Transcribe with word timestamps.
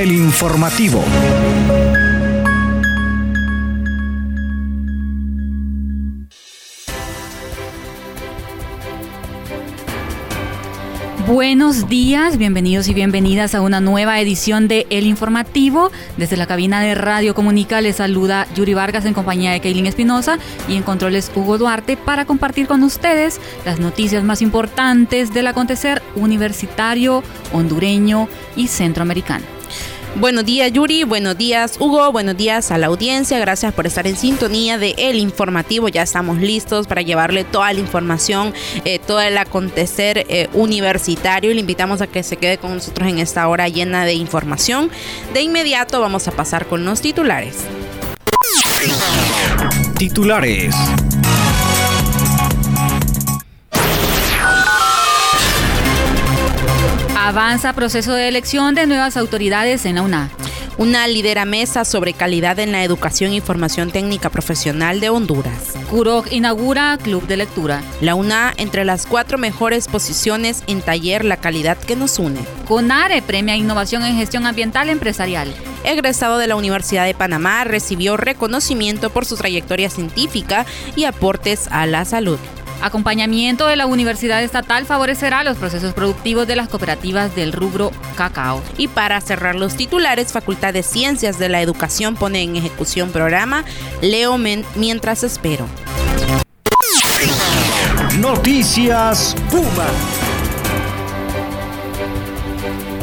el 0.00 0.12
informativo. 0.12 1.04
Buenos 11.26 11.90
días, 11.90 12.38
bienvenidos 12.38 12.88
y 12.88 12.94
bienvenidas 12.94 13.54
a 13.54 13.60
una 13.60 13.80
nueva 13.80 14.18
edición 14.20 14.68
de 14.68 14.86
El 14.88 15.04
Informativo. 15.04 15.90
Desde 16.16 16.38
la 16.38 16.46
cabina 16.46 16.80
de 16.80 16.94
Radio 16.94 17.34
Comunica 17.34 17.82
les 17.82 17.96
saluda 17.96 18.46
Yuri 18.54 18.72
Vargas 18.72 19.04
en 19.04 19.12
compañía 19.12 19.52
de 19.52 19.60
Kaylin 19.60 19.86
Espinosa 19.86 20.38
y 20.66 20.76
en 20.76 20.82
controles 20.82 21.30
Hugo 21.34 21.58
Duarte 21.58 21.98
para 21.98 22.24
compartir 22.24 22.66
con 22.66 22.82
ustedes 22.84 23.38
las 23.66 23.78
noticias 23.78 24.24
más 24.24 24.40
importantes 24.40 25.34
del 25.34 25.46
acontecer 25.46 26.00
universitario, 26.16 27.22
hondureño 27.52 28.28
y 28.56 28.68
centroamericano. 28.68 29.59
Buenos 30.16 30.44
días 30.44 30.72
Yuri, 30.72 31.04
buenos 31.04 31.38
días 31.38 31.76
Hugo, 31.78 32.10
buenos 32.10 32.36
días 32.36 32.72
a 32.72 32.78
la 32.78 32.88
audiencia, 32.88 33.38
gracias 33.38 33.72
por 33.72 33.86
estar 33.86 34.06
en 34.06 34.16
sintonía 34.16 34.76
de 34.76 34.94
El 34.98 35.16
Informativo, 35.16 35.88
ya 35.88 36.02
estamos 36.02 36.38
listos 36.38 36.88
para 36.88 37.00
llevarle 37.00 37.44
toda 37.44 37.72
la 37.72 37.78
información, 37.78 38.52
eh, 38.84 38.98
todo 38.98 39.20
el 39.20 39.38
acontecer 39.38 40.26
eh, 40.28 40.48
universitario, 40.52 41.54
le 41.54 41.60
invitamos 41.60 42.00
a 42.00 42.08
que 42.08 42.24
se 42.24 42.36
quede 42.36 42.58
con 42.58 42.74
nosotros 42.74 43.08
en 43.08 43.20
esta 43.20 43.46
hora 43.46 43.68
llena 43.68 44.04
de 44.04 44.14
información. 44.14 44.90
De 45.32 45.42
inmediato 45.42 46.00
vamos 46.00 46.26
a 46.26 46.32
pasar 46.32 46.66
con 46.66 46.84
los 46.84 47.00
titulares. 47.00 47.56
Titulares. 49.96 50.74
Avanza 57.30 57.74
proceso 57.74 58.12
de 58.12 58.26
elección 58.26 58.74
de 58.74 58.88
nuevas 58.88 59.16
autoridades 59.16 59.86
en 59.86 59.94
la 59.94 60.02
UNA. 60.02 60.30
Una 60.78 61.06
lidera 61.06 61.44
mesa 61.44 61.84
sobre 61.84 62.12
calidad 62.12 62.58
en 62.58 62.72
la 62.72 62.82
educación 62.82 63.32
y 63.32 63.40
formación 63.40 63.92
técnica 63.92 64.30
profesional 64.30 64.98
de 64.98 65.10
Honduras. 65.10 65.74
CUROC 65.90 66.32
inaugura 66.32 66.98
club 67.00 67.28
de 67.28 67.36
lectura. 67.36 67.82
La 68.00 68.16
UNA 68.16 68.52
entre 68.56 68.84
las 68.84 69.06
cuatro 69.06 69.38
mejores 69.38 69.86
posiciones 69.86 70.64
en 70.66 70.82
taller 70.82 71.24
La 71.24 71.36
calidad 71.36 71.78
que 71.78 71.94
nos 71.94 72.18
une. 72.18 72.40
CONARE 72.66 73.22
premia 73.22 73.54
innovación 73.54 74.04
en 74.04 74.16
gestión 74.16 74.44
ambiental 74.44 74.88
empresarial. 74.88 75.54
Egresado 75.84 76.36
de 76.36 76.48
la 76.48 76.56
Universidad 76.56 77.06
de 77.06 77.14
Panamá, 77.14 77.62
recibió 77.62 78.16
reconocimiento 78.16 79.08
por 79.10 79.24
su 79.24 79.36
trayectoria 79.36 79.88
científica 79.88 80.66
y 80.96 81.04
aportes 81.04 81.68
a 81.70 81.86
la 81.86 82.04
salud. 82.04 82.40
Acompañamiento 82.82 83.66
de 83.66 83.76
la 83.76 83.86
Universidad 83.86 84.42
Estatal 84.42 84.86
favorecerá 84.86 85.44
los 85.44 85.58
procesos 85.58 85.92
productivos 85.92 86.46
de 86.46 86.56
las 86.56 86.68
cooperativas 86.68 87.34
del 87.34 87.52
rubro 87.52 87.90
cacao. 88.16 88.62
Y 88.78 88.88
para 88.88 89.20
cerrar 89.20 89.54
los 89.54 89.76
titulares, 89.76 90.32
Facultad 90.32 90.72
de 90.72 90.82
Ciencias 90.82 91.38
de 91.38 91.48
la 91.48 91.60
Educación 91.60 92.16
pone 92.16 92.42
en 92.42 92.56
ejecución 92.56 93.10
programa 93.10 93.64
Leo 94.00 94.38
mientras 94.38 95.24
espero. 95.24 95.66
Noticias 98.18 99.36
Puma. 99.50 99.86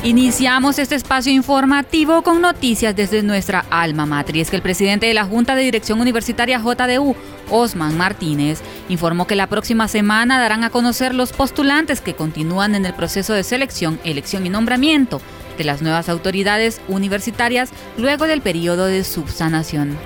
Iniciamos 0.04 0.80
este 0.80 0.96
espacio 0.96 1.34
informativo 1.34 2.22
con 2.22 2.42
noticias 2.42 2.96
desde 2.96 3.24
nuestra 3.24 3.66
alma 3.70 4.06
matriz. 4.06 4.50
Que 4.50 4.56
el 4.56 4.62
presidente 4.62 5.06
de 5.06 5.14
la 5.14 5.26
Junta 5.26 5.54
de 5.54 5.64
Dirección 5.64 6.00
Universitaria 6.00 6.60
JDU, 6.60 7.16
Osman 7.50 7.98
Martínez, 7.98 8.62
informó 8.90 9.28
que 9.28 9.36
la 9.36 9.48
próxima 9.48 9.88
semana 9.88 10.40
darán 10.40 10.64
a 10.64 10.70
conocer 10.70 11.14
los 11.14 11.34
postulantes 11.34 12.02
que 12.02 12.14
continúan 12.14 12.76
en 12.76 12.86
el 12.86 12.94
proceso 12.94 13.34
de 13.34 13.44
selección, 13.44 14.00
elección 14.04 14.46
y 14.46 14.50
nombramiento 14.50 15.22
de 15.58 15.64
las 15.64 15.82
nuevas 15.82 16.10
autoridades 16.10 16.82
universitarias 16.88 17.70
luego 17.98 18.26
del 18.26 18.42
periodo 18.42 18.86
de 18.86 19.04
subsanación. 19.04 19.98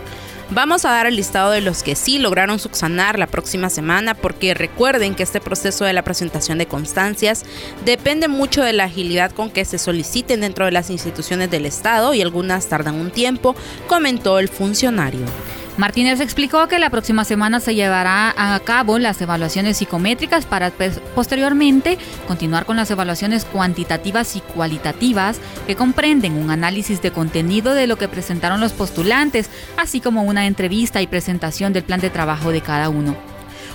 Vamos 0.53 0.84
a 0.84 0.91
dar 0.91 1.07
el 1.07 1.16
listado 1.16 1.52
de 1.52 1.62
los 1.62 1.81
que 1.81 1.96
sí 1.96 2.19
lograron 2.19 2.59
subsanar 2.59 3.18
la 3.18 3.28
próxima 3.28 3.69
semana 3.69 4.16
porque 4.16 4.53
recuerden 4.53 5.16
que 5.16 5.23
este 5.23 5.40
proceso 5.40 5.85
de 5.85 5.94
la 5.94 6.03
presentación 6.03 6.58
de 6.58 6.66
constancias 6.66 7.46
depende 7.85 8.28
mucho 8.28 8.62
de 8.62 8.73
la 8.73 8.84
agilidad 8.84 9.31
con 9.31 9.50
que 9.50 9.63
se 9.63 9.78
soliciten 9.78 10.41
dentro 10.41 10.66
de 10.66 10.73
las 10.73 10.90
instituciones 10.90 11.50
del 11.50 11.66
Estado 11.66 12.13
y 12.13 12.22
algunas 12.22 12.68
tardan 12.68 12.96
un 12.96 13.12
tiempo, 13.12 13.56
comentó 13.88 14.40
el 14.40 14.50
funcionario. 14.50 15.22
Martínez 15.81 16.22
explicó 16.22 16.68
que 16.68 16.78
la 16.78 16.92
próxima 16.92 17.25
semana 17.25 17.59
se 17.59 17.74
llevará 17.74 18.36
a 18.38 18.59
cabo 18.59 19.00
las 19.00 19.19
evaluaciones 19.19 19.78
psicométricas 19.78 20.46
para 20.46 20.69
pues, 20.69 21.02
posteriormente 21.16 21.97
continuar 22.28 22.68
con 22.68 22.78
las 22.78 22.92
evaluaciones 22.92 23.46
cuantitativas 23.46 24.36
y 24.36 24.41
cualitativas 24.41 25.40
que 25.66 25.75
comprenden 25.75 26.34
un 26.34 26.52
análisis 26.52 27.02
de 27.02 27.09
contenido 27.09 27.74
de 27.74 27.88
lo 27.88 27.97
que 27.97 28.08
presentaron 28.08 28.62
los 28.62 28.74
postulantes, 28.74 29.50
así 29.75 30.02
como 30.02 30.22
una 30.22 30.46
entrevista 30.46 31.02
y 31.02 31.08
presentación 31.08 31.74
del 31.74 31.84
plan 31.84 32.00
de 32.00 32.12
trabajo 32.12 32.52
de 32.52 32.62
cada 32.62 32.90
uno. 32.90 33.31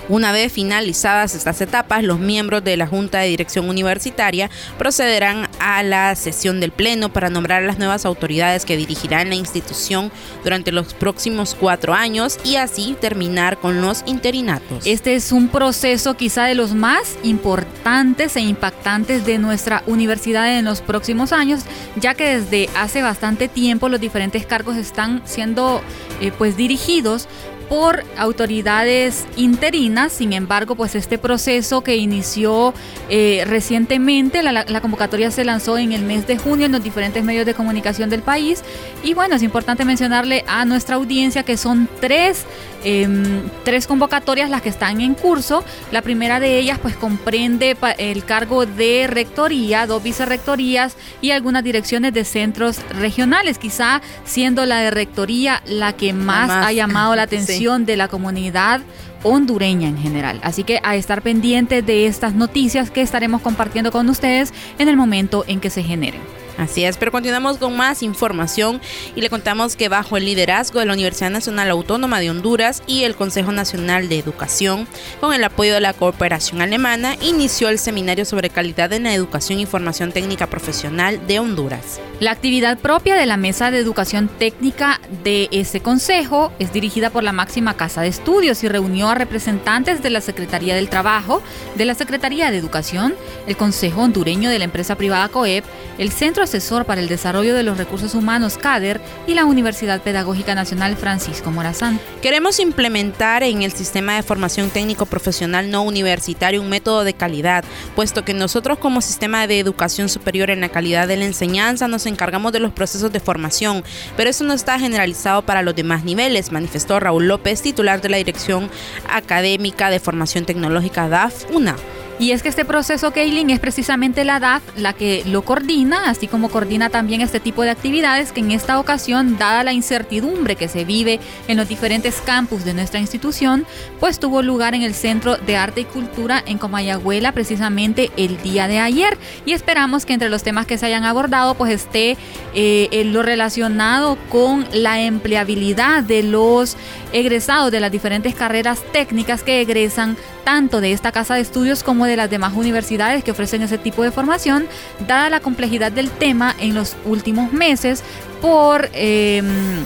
Una 0.09 0.31
vez 0.31 0.53
finalizadas 0.53 1.35
estas 1.35 1.59
etapas, 1.59 2.01
los 2.01 2.17
miembros 2.17 2.63
de 2.63 2.77
la 2.77 2.87
Junta 2.87 3.19
de 3.19 3.27
Dirección 3.27 3.69
Universitaria 3.69 4.49
procederán 4.77 5.49
a 5.59 5.83
la 5.83 6.15
sesión 6.15 6.61
del 6.61 6.71
Pleno 6.71 7.11
para 7.11 7.29
nombrar 7.29 7.63
las 7.63 7.77
nuevas 7.77 8.05
autoridades 8.05 8.63
que 8.63 8.77
dirigirán 8.77 9.27
la 9.27 9.35
institución 9.35 10.09
durante 10.45 10.71
los 10.71 10.93
próximos 10.93 11.57
cuatro 11.59 11.93
años 11.93 12.39
y 12.45 12.55
así 12.55 12.95
terminar 13.01 13.57
con 13.57 13.81
los 13.81 14.03
interinatos. 14.05 14.85
Este 14.85 15.15
es 15.15 15.33
un 15.33 15.49
proceso 15.49 16.15
quizá 16.15 16.45
de 16.45 16.55
los 16.55 16.73
más 16.73 17.17
importantes 17.23 18.37
e 18.37 18.41
impactantes 18.41 19.25
de 19.25 19.39
nuestra 19.39 19.83
universidad 19.87 20.57
en 20.57 20.63
los 20.63 20.79
próximos 20.79 21.33
años, 21.33 21.63
ya 21.97 22.13
que 22.13 22.39
desde 22.39 22.69
hace 22.77 23.01
bastante 23.01 23.49
tiempo 23.49 23.89
los 23.89 23.99
diferentes 23.99 24.45
cargos 24.45 24.77
están 24.77 25.21
siendo 25.25 25.81
eh, 26.21 26.31
pues 26.37 26.55
dirigidos 26.55 27.27
por 27.69 28.03
autoridades 28.17 29.25
interinas. 29.35 30.13
Sin 30.13 30.33
embargo, 30.33 30.75
pues 30.75 30.95
este 30.95 31.17
proceso 31.17 31.81
que 31.81 31.97
inició 31.97 32.73
eh, 33.09 33.43
recientemente, 33.47 34.43
la, 34.43 34.51
la, 34.51 34.81
convocatoria 34.81 35.31
se 35.31 35.43
lanzó 35.45 35.77
en 35.77 35.91
el 35.91 36.03
mes 36.03 36.27
de 36.27 36.37
junio 36.37 36.65
en 36.65 36.71
los 36.71 36.83
diferentes 36.83 37.23
medios 37.23 37.45
de 37.45 37.53
comunicación 37.53 38.09
del 38.09 38.21
país. 38.21 38.63
Y 39.03 39.13
bueno, 39.13 39.35
es 39.35 39.43
importante 39.43 39.85
mencionarle 39.85 40.43
a 40.47 40.65
nuestra 40.65 40.95
audiencia 40.95 41.43
que 41.43 41.57
son 41.57 41.89
tres 41.99 42.45
Em, 42.89 43.41
tres 43.65 43.85
convocatorias 43.85 44.49
las 44.49 44.61
que 44.61 44.69
están 44.69 45.01
en 45.01 45.13
curso. 45.13 45.61
La 45.91 46.01
primera 46.01 46.39
de 46.39 46.57
ellas 46.57 46.79
pues 46.81 46.95
comprende 46.95 47.75
el 47.97 48.23
cargo 48.23 48.65
de 48.65 49.07
rectoría, 49.07 49.85
dos 49.85 50.01
vicerrectorías 50.01 50.95
y 51.19 51.31
algunas 51.31 51.65
direcciones 51.65 52.13
de 52.13 52.23
centros 52.23 52.79
regionales, 52.91 53.57
quizá 53.57 54.01
siendo 54.23 54.65
la 54.65 54.79
de 54.79 54.91
rectoría 54.91 55.61
la 55.65 55.91
que 55.91 56.13
más, 56.13 56.49
ha 56.49 56.71
llamado 56.71 57.13
la 57.13 57.23
atención 57.23 57.85
de 57.85 57.97
la 57.97 58.07
comunidad 58.07 58.79
hondureña 59.23 59.89
en 59.89 59.97
general. 59.97 60.39
Así 60.43 60.63
que 60.63 60.79
a 60.83 60.95
estar 60.95 61.21
pendientes 61.21 61.85
de 61.85 62.07
estas 62.07 62.33
noticias 62.33 62.91
que 62.91 63.01
estaremos 63.01 63.41
compartiendo 63.41 63.91
con 63.91 64.09
ustedes 64.09 64.53
en 64.79 64.87
el 64.87 64.97
momento 64.97 65.43
en 65.47 65.59
que 65.59 65.69
se 65.69 65.83
generen. 65.83 66.21
Así 66.57 66.83
es, 66.83 66.97
pero 66.97 67.11
continuamos 67.11 67.57
con 67.57 67.77
más 67.77 68.01
información 68.01 68.81
y 69.15 69.21
le 69.21 69.29
contamos 69.29 69.75
que 69.75 69.89
bajo 69.89 70.17
el 70.17 70.25
liderazgo 70.25 70.79
de 70.79 70.87
la 70.87 70.93
Universidad 70.93 71.29
Nacional 71.29 71.69
Autónoma 71.69 72.19
de 72.19 72.31
Honduras 72.31 72.81
y 72.87 73.03
el 73.03 73.15
Consejo 73.15 73.51
Nacional 73.51 74.09
de 74.09 74.17
Educación, 74.17 74.87
con 75.19 75.33
el 75.33 75.43
apoyo 75.43 75.75
de 75.75 75.81
la 75.81 75.93
cooperación 75.93 76.61
alemana, 76.61 77.15
inició 77.21 77.69
el 77.69 77.77
seminario 77.77 78.25
sobre 78.25 78.49
calidad 78.49 78.91
en 78.93 79.03
la 79.03 79.13
educación 79.13 79.59
y 79.59 79.67
formación 79.67 80.11
técnica 80.11 80.47
profesional 80.47 81.25
de 81.27 81.39
Honduras. 81.39 81.99
La 82.19 82.31
actividad 82.31 82.79
propia 82.79 83.15
de 83.15 83.27
la 83.27 83.37
Mesa 83.37 83.69
de 83.69 83.77
Educación 83.77 84.27
Técnica 84.27 84.99
de 85.23 85.49
ese 85.51 85.81
consejo 85.81 86.51
es 86.57 86.73
dirigida 86.73 87.11
por 87.11 87.23
la 87.23 87.31
máxima 87.31 87.77
casa 87.77 88.01
de 88.01 88.07
estudios 88.07 88.63
y 88.63 88.67
reunió 88.67 89.06
a 89.09 89.15
representantes 89.15 90.01
de 90.01 90.09
la 90.09 90.21
Secretaría 90.21 90.75
del 90.75 90.89
Trabajo, 90.89 91.41
de 91.75 91.85
la 91.85 91.95
Secretaría 91.95 92.51
de 92.51 92.57
Educación, 92.57 93.15
el 93.47 93.57
Consejo 93.57 94.01
Hondureño 94.01 94.49
de 94.49 94.59
la 94.59 94.65
empresa 94.65 94.95
privada 94.95 95.29
COEP, 95.29 95.65
el 95.97 96.11
Centro 96.11 96.43
Asesor 96.43 96.85
para 96.85 97.01
el 97.01 97.07
Desarrollo 97.07 97.55
de 97.55 97.63
los 97.63 97.77
Recursos 97.77 98.13
Humanos 98.13 98.57
CADER 98.57 99.01
y 99.25 99.33
la 99.33 99.45
Universidad 99.45 100.01
Pedagógica 100.01 100.55
Nacional 100.55 100.95
Francisco 100.95 101.51
Morazán. 101.51 101.99
Queremos 102.21 102.59
implementar 102.59 103.43
en 103.43 103.63
el 103.63 103.71
sistema 103.71 104.15
de 104.15 104.23
formación 104.23 104.69
técnico 104.69 105.05
profesional 105.05 105.71
no 105.71 105.81
universitario 105.83 106.61
un 106.61 106.69
método 106.69 107.03
de 107.03 107.13
calidad, 107.13 107.63
puesto 107.95 108.23
que 108.23 108.33
nosotros 108.33 108.77
como 108.77 109.01
sistema 109.01 109.47
de 109.47 109.59
educación 109.59 110.09
superior 110.09 110.49
en 110.49 110.61
la 110.61 110.69
calidad 110.69 111.07
de 111.07 111.17
la 111.17 111.25
enseñanza 111.25 111.87
nos 111.87 112.05
encargamos 112.05 112.51
de 112.51 112.59
los 112.59 112.73
procesos 112.73 113.11
de 113.11 113.19
formación, 113.19 113.83
pero 114.15 114.29
eso 114.29 114.43
no 114.43 114.53
está 114.53 114.79
generalizado 114.79 115.41
para 115.41 115.61
los 115.61 115.75
demás 115.75 116.03
niveles, 116.03 116.51
manifestó 116.51 116.99
Raúl 116.99 117.27
López, 117.27 117.61
titular 117.61 118.01
de 118.01 118.09
la 118.09 118.17
Dirección 118.17 118.69
Académica 119.09 119.89
de 119.89 119.99
Formación 119.99 120.45
Tecnológica 120.45 121.09
DAF 121.09 121.45
UNA. 121.51 121.75
Y 122.19 122.31
es 122.31 122.41
que 122.41 122.49
este 122.49 122.65
proceso, 122.65 123.11
Kaylin, 123.11 123.51
es 123.51 123.59
precisamente 123.59 124.23
la 124.23 124.39
DAF 124.39 124.63
la 124.75 124.93
que 124.93 125.23
lo 125.27 125.43
coordina, 125.43 126.09
así 126.09 126.27
como 126.27 126.49
coordina 126.49 126.89
también 126.89 127.21
este 127.21 127.39
tipo 127.39 127.61
de 127.61 127.69
actividades 127.69 128.31
que 128.31 128.39
en 128.39 128.51
esta 128.51 128.79
ocasión, 128.79 129.37
dada 129.37 129.63
la 129.63 129.71
incertidumbre 129.73 130.55
que 130.55 130.67
se 130.67 130.83
vive 130.83 131.19
en 131.47 131.57
los 131.57 131.67
diferentes 131.67 132.19
campus 132.21 132.65
de 132.65 132.73
nuestra 132.73 132.99
institución, 132.99 133.67
pues 133.99 134.19
tuvo 134.19 134.41
lugar 134.41 134.73
en 134.73 134.81
el 134.81 134.95
Centro 134.95 135.37
de 135.37 135.57
Arte 135.57 135.81
y 135.81 135.85
Cultura 135.85 136.43
en 136.43 136.57
Comayagüela 136.57 137.33
precisamente 137.33 138.09
el 138.17 138.41
día 138.41 138.67
de 138.67 138.79
ayer. 138.79 139.15
Y 139.45 139.51
esperamos 139.51 140.07
que 140.07 140.13
entre 140.13 140.29
los 140.29 140.41
temas 140.41 140.65
que 140.65 140.79
se 140.79 140.87
hayan 140.87 141.03
abordado, 141.03 141.53
pues 141.53 141.71
esté 141.71 142.17
eh, 142.55 143.03
lo 143.05 143.21
relacionado 143.21 144.17
con 144.29 144.65
la 144.73 144.99
empleabilidad 145.01 146.03
de 146.03 146.23
los 146.23 146.77
egresados 147.13 147.71
de 147.71 147.79
las 147.79 147.91
diferentes 147.91 148.33
carreras 148.33 148.81
técnicas 148.91 149.43
que 149.43 149.61
egresan 149.61 150.17
tanto 150.47 150.79
de 150.79 150.93
esta 150.93 151.11
casa 151.11 151.35
de 151.35 151.41
estudios 151.41 151.83
como 151.83 152.05
de 152.05 152.15
las 152.15 152.29
demás 152.29 152.53
universidades 152.55 153.21
que 153.21 153.31
ofrecen 153.31 153.63
ese 153.63 153.77
tipo 153.77 154.01
de 154.03 154.11
formación, 154.11 154.65
dada 155.05 155.29
la 155.29 155.41
complejidad 155.41 155.91
del 155.91 156.09
tema 156.09 156.55
en 156.61 156.73
los 156.73 156.95
últimos 157.03 157.51
meses 157.51 158.01
por... 158.41 158.89
Em, 158.93 159.83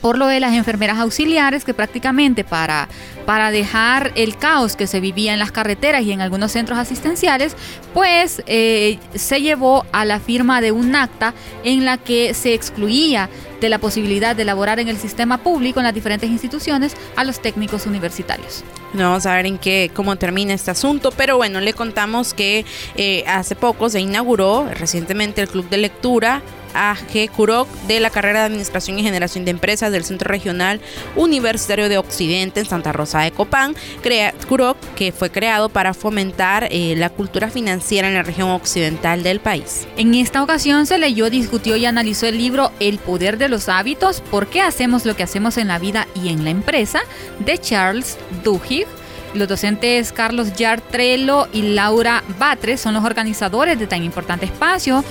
por 0.00 0.18
lo 0.18 0.26
de 0.26 0.38
las 0.38 0.52
enfermeras 0.52 0.98
auxiliares 0.98 1.64
que 1.64 1.74
prácticamente 1.74 2.44
para, 2.44 2.88
para 3.24 3.50
dejar 3.50 4.12
el 4.16 4.36
caos 4.36 4.76
que 4.76 4.86
se 4.86 5.00
vivía 5.00 5.32
en 5.32 5.38
las 5.38 5.50
carreteras 5.50 6.02
y 6.02 6.12
en 6.12 6.20
algunos 6.20 6.52
centros 6.52 6.78
asistenciales, 6.78 7.56
pues 7.94 8.42
eh, 8.46 8.98
se 9.14 9.40
llevó 9.40 9.86
a 9.92 10.04
la 10.04 10.20
firma 10.20 10.60
de 10.60 10.72
un 10.72 10.94
acta 10.94 11.34
en 11.64 11.84
la 11.84 11.96
que 11.96 12.34
se 12.34 12.52
excluía 12.52 13.30
de 13.60 13.68
la 13.68 13.78
posibilidad 13.78 14.36
de 14.36 14.42
elaborar 14.42 14.80
en 14.80 14.88
el 14.88 14.98
sistema 14.98 15.38
público 15.38 15.80
en 15.80 15.84
las 15.84 15.94
diferentes 15.94 16.30
instituciones 16.30 16.96
a 17.16 17.24
los 17.24 17.40
técnicos 17.40 17.86
universitarios. 17.86 18.64
vamos 18.94 19.26
a 19.26 19.34
ver 19.34 19.46
en 19.46 19.58
qué 19.58 19.90
cómo 19.94 20.16
termina 20.16 20.54
este 20.54 20.70
asunto, 20.70 21.10
pero 21.16 21.36
bueno, 21.36 21.60
le 21.60 21.72
contamos 21.72 22.34
que 22.34 22.64
eh, 22.96 23.24
hace 23.26 23.56
poco 23.56 23.88
se 23.88 24.00
inauguró 24.00 24.68
recientemente 24.72 25.42
el 25.42 25.48
club 25.48 25.68
de 25.68 25.78
lectura 25.78 26.42
AG 26.74 27.30
Curoc 27.34 27.68
de 27.86 28.00
la 28.00 28.10
carrera 28.10 28.40
de 28.40 28.46
Administración 28.46 28.98
y 28.98 29.02
Generación 29.02 29.44
de 29.44 29.50
Empresas 29.50 29.92
del 29.92 30.04
Centro 30.04 30.28
Regional 30.28 30.80
Universitario 31.16 31.88
de 31.88 31.98
Occidente 31.98 32.60
en 32.60 32.66
Santa 32.66 32.92
Rosa 32.92 33.20
de 33.20 33.30
Copán. 33.30 33.74
Crea, 34.02 34.34
Curoc, 34.48 34.76
que 34.94 35.12
fue 35.12 35.30
creado 35.30 35.68
para 35.68 35.94
fomentar 35.94 36.68
eh, 36.70 36.94
la 36.96 37.10
cultura 37.10 37.50
financiera 37.50 38.08
en 38.08 38.14
la 38.14 38.22
región 38.22 38.50
occidental 38.50 39.22
del 39.22 39.40
país. 39.40 39.86
En 39.96 40.14
esta 40.14 40.42
ocasión 40.42 40.86
se 40.86 40.98
leyó, 40.98 41.30
discutió 41.30 41.76
y 41.76 41.86
analizó 41.86 42.26
el 42.26 42.38
libro 42.38 42.72
El 42.80 42.98
Poder 42.98 43.38
de 43.38 43.47
los 43.48 43.68
Hábitos, 43.68 44.20
¿por 44.20 44.46
qué 44.46 44.60
hacemos 44.60 45.04
lo 45.04 45.16
que 45.16 45.22
hacemos 45.22 45.56
en 45.58 45.68
la 45.68 45.78
vida 45.78 46.06
y 46.14 46.28
en 46.28 46.44
la 46.44 46.50
empresa? 46.50 47.00
de 47.38 47.58
Charles 47.58 48.18
Duhigg 48.44 48.86
los 49.34 49.48
docentes 49.48 50.12
Carlos 50.12 50.54
Yartrello 50.54 51.48
y 51.52 51.62
Laura 51.62 52.24
Batres 52.38 52.80
son 52.80 52.94
los 52.94 53.04
organizadores 53.04 53.78
de 53.78 53.86
tan 53.86 54.02
importante 54.02 54.46
espacio 54.46 55.04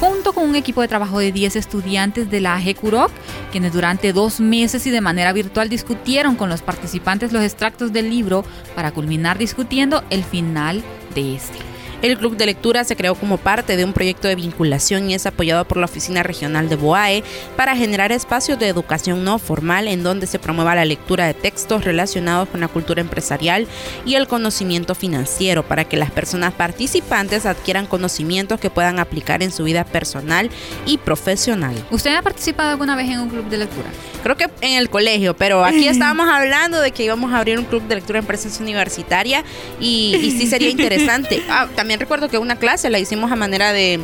junto 0.00 0.32
con 0.32 0.48
un 0.48 0.56
equipo 0.56 0.80
de 0.80 0.88
trabajo 0.88 1.18
de 1.18 1.32
10 1.32 1.56
estudiantes 1.56 2.30
de 2.30 2.40
la 2.40 2.56
AG 2.56 2.76
Curoc, 2.76 3.10
quienes 3.52 3.72
durante 3.72 4.12
dos 4.12 4.40
meses 4.40 4.86
y 4.86 4.90
de 4.90 5.00
manera 5.00 5.32
virtual 5.32 5.68
discutieron 5.68 6.36
con 6.36 6.48
los 6.48 6.62
participantes 6.62 7.32
los 7.32 7.42
extractos 7.42 7.92
del 7.92 8.10
libro 8.10 8.44
para 8.74 8.92
culminar 8.92 9.38
discutiendo 9.38 10.04
el 10.10 10.24
final 10.24 10.82
de 11.14 11.36
este. 11.36 11.73
El 12.04 12.18
club 12.18 12.36
de 12.36 12.44
lectura 12.44 12.84
se 12.84 12.96
creó 12.96 13.14
como 13.14 13.38
parte 13.38 13.78
de 13.78 13.84
un 13.86 13.94
proyecto 13.94 14.28
de 14.28 14.34
vinculación 14.34 15.08
y 15.08 15.14
es 15.14 15.24
apoyado 15.24 15.64
por 15.64 15.78
la 15.78 15.86
Oficina 15.86 16.22
Regional 16.22 16.68
de 16.68 16.76
BOAE 16.76 17.24
para 17.56 17.74
generar 17.74 18.12
espacios 18.12 18.58
de 18.58 18.68
educación 18.68 19.24
no 19.24 19.38
formal 19.38 19.88
en 19.88 20.02
donde 20.02 20.26
se 20.26 20.38
promueva 20.38 20.74
la 20.74 20.84
lectura 20.84 21.26
de 21.26 21.32
textos 21.32 21.82
relacionados 21.82 22.50
con 22.50 22.60
la 22.60 22.68
cultura 22.68 23.00
empresarial 23.00 23.66
y 24.04 24.16
el 24.16 24.28
conocimiento 24.28 24.94
financiero 24.94 25.62
para 25.62 25.86
que 25.86 25.96
las 25.96 26.10
personas 26.10 26.52
participantes 26.52 27.46
adquieran 27.46 27.86
conocimientos 27.86 28.60
que 28.60 28.68
puedan 28.68 28.98
aplicar 28.98 29.42
en 29.42 29.50
su 29.50 29.64
vida 29.64 29.84
personal 29.84 30.50
y 30.84 30.98
profesional. 30.98 31.74
¿Usted 31.90 32.16
ha 32.16 32.20
participado 32.20 32.68
alguna 32.68 32.96
vez 32.96 33.08
en 33.08 33.20
un 33.20 33.30
club 33.30 33.48
de 33.48 33.56
lectura? 33.56 33.88
Creo 34.22 34.36
que 34.36 34.50
en 34.60 34.76
el 34.76 34.90
colegio, 34.90 35.34
pero 35.34 35.64
aquí 35.64 35.88
estábamos 35.88 36.28
hablando 36.28 36.82
de 36.82 36.90
que 36.90 37.02
íbamos 37.02 37.32
a 37.32 37.38
abrir 37.38 37.58
un 37.58 37.64
club 37.64 37.82
de 37.88 37.94
lectura 37.94 38.18
en 38.18 38.26
presencia 38.26 38.62
universitaria 38.62 39.42
y, 39.80 40.16
y 40.20 40.30
sí 40.32 40.46
sería 40.46 40.68
interesante. 40.68 41.42
Ah, 41.56 41.68
también 41.76 41.93
recuerdo 41.96 42.28
que 42.28 42.38
una 42.38 42.56
clase 42.56 42.90
la 42.90 42.98
hicimos 42.98 43.30
a 43.32 43.36
manera 43.36 43.72
de, 43.72 44.00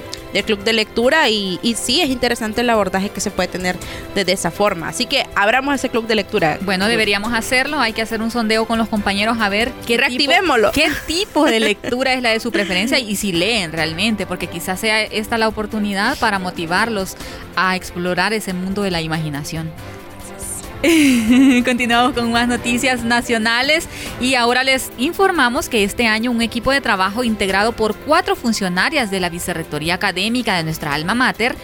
club 0.47 0.63
de 0.63 0.73
lectura 0.73 1.29
y, 1.29 1.59
y, 1.63 1.75
sí 1.75 2.01
es 2.01 2.11
interesante 2.11 2.61
el 2.61 2.71
abordaje 2.71 3.11
que 3.11 3.21
se 3.21 3.31
puede 3.31 3.49
tener 3.49 3.77
de 4.15 4.33
esa 4.33 4.51
forma. 4.51 4.89
Así 4.89 5.07
que 5.07 5.25
abramos 5.35 5.75
ese 5.75 5.89
club 5.89 6.07
de 6.07 6.15
lectura. 6.15 6.59
Bueno, 6.63 6.89
deberíamos 6.89 7.33
hacerlo. 7.33 7.81
Hay 7.81 7.93
que 7.93 8.03
hacer 8.03 8.23
un 8.23 8.31
sondeo 8.31 8.67
con 8.67 8.79
los 8.79 8.89
compañeros 8.89 9.39
a 9.41 9.49
ver 9.49 9.73
qué 9.87 9.97
Reactivémoslo. 9.97 10.71
Tipo, 10.71 10.89
qué 10.89 10.93
tipo 11.07 11.45
de 11.45 11.61
lectura 11.61 12.15
es 12.15 12.23
la 12.23 12.31
de 12.31 12.41
su 12.41 12.53
preferencia 12.53 12.99
y 12.99 13.17
si 13.17 13.33
leen 13.33 13.73
realmente, 13.73 14.27
porque 14.27 14.47
quizás 14.47 14.81
sea 14.81 15.03
esta 15.03 15.39
la 15.39 15.49
oportunidad 15.49 16.19
para 16.19 16.39
motivarlos 16.39 17.17
a 17.57 17.77
explorar 17.77 18.33
ese 18.33 18.53
mundo 18.53 18.83
de 18.83 18.91
la 18.91 19.01
imaginación. 19.01 19.71
Continuamos 21.65 22.15
con 22.15 22.33
más 22.33 22.49
noticias 22.49 23.05
nacionales 23.05 23.87
y 24.19 24.35
ahora 24.35 24.65
les 24.65 24.91
informamos 24.97 25.69
que 25.69 25.85
este 25.85 26.07
año 26.07 26.31
un 26.31 26.41
equipo 26.41 26.73
de 26.73 26.81
trabajo 26.81 27.23
integrado 27.23 27.73
por 27.73 27.95
cuatro 27.95 28.35
funcionarias 28.35 29.11
de 29.11 29.21
la 29.21 29.29
Vicerrectoría 29.29 29.95
Académica 29.95 30.57
de 30.57 30.65
nuestra 30.65 30.95
alma 30.95 31.15
mater 31.15 31.55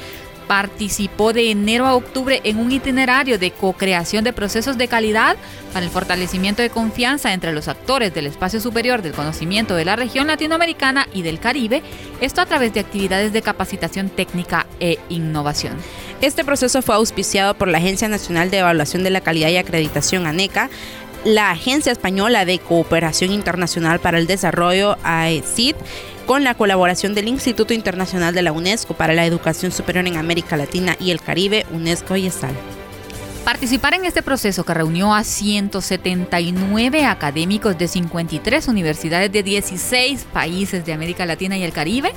participó 0.46 1.32
de 1.32 1.50
enero 1.50 1.86
a 1.86 1.94
octubre 1.94 2.40
en 2.44 2.58
un 2.58 2.72
itinerario 2.72 3.38
de 3.38 3.50
co-creación 3.50 4.24
de 4.24 4.32
procesos 4.32 4.78
de 4.78 4.88
calidad 4.88 5.36
para 5.72 5.84
el 5.84 5.92
fortalecimiento 5.92 6.62
de 6.62 6.70
confianza 6.70 7.32
entre 7.32 7.52
los 7.52 7.68
actores 7.68 8.14
del 8.14 8.26
espacio 8.26 8.60
superior 8.60 9.02
del 9.02 9.12
conocimiento 9.12 9.74
de 9.74 9.84
la 9.84 9.96
región 9.96 10.26
latinoamericana 10.26 11.08
y 11.12 11.22
del 11.22 11.38
Caribe, 11.38 11.82
esto 12.20 12.40
a 12.40 12.46
través 12.46 12.72
de 12.72 12.80
actividades 12.80 13.32
de 13.32 13.42
capacitación 13.42 14.08
técnica 14.08 14.66
e 14.80 14.98
innovación. 15.08 15.76
Este 16.22 16.44
proceso 16.44 16.80
fue 16.80 16.94
auspiciado 16.94 17.54
por 17.54 17.68
la 17.68 17.78
Agencia 17.78 18.08
Nacional 18.08 18.50
de 18.50 18.58
Evaluación 18.58 19.04
de 19.04 19.10
la 19.10 19.20
Calidad 19.20 19.50
y 19.50 19.58
Acreditación 19.58 20.26
ANECA, 20.26 20.70
la 21.26 21.50
Agencia 21.50 21.90
Española 21.90 22.44
de 22.44 22.60
Cooperación 22.60 23.32
Internacional 23.32 23.98
para 23.98 24.18
el 24.18 24.28
Desarrollo 24.28 24.96
AECID 25.02 25.74
con 26.24 26.44
la 26.44 26.54
colaboración 26.54 27.14
del 27.14 27.26
Instituto 27.26 27.74
Internacional 27.74 28.32
de 28.32 28.42
la 28.42 28.52
UNESCO 28.52 28.94
para 28.94 29.12
la 29.12 29.26
Educación 29.26 29.72
Superior 29.72 30.06
en 30.06 30.16
América 30.16 30.56
Latina 30.56 30.96
y 31.00 31.10
el 31.10 31.20
Caribe, 31.20 31.66
UNESCO 31.72 32.14
y 32.14 32.28
ESAL. 32.28 32.54
Participar 33.44 33.94
en 33.94 34.04
este 34.04 34.22
proceso 34.22 34.64
que 34.64 34.74
reunió 34.74 35.14
a 35.14 35.24
179 35.24 37.04
académicos 37.04 37.76
de 37.76 37.88
53 37.88 38.68
universidades 38.68 39.32
de 39.32 39.42
16 39.42 40.26
países 40.32 40.86
de 40.86 40.92
América 40.92 41.26
Latina 41.26 41.56
y 41.56 41.64
el 41.64 41.72
Caribe 41.72 42.12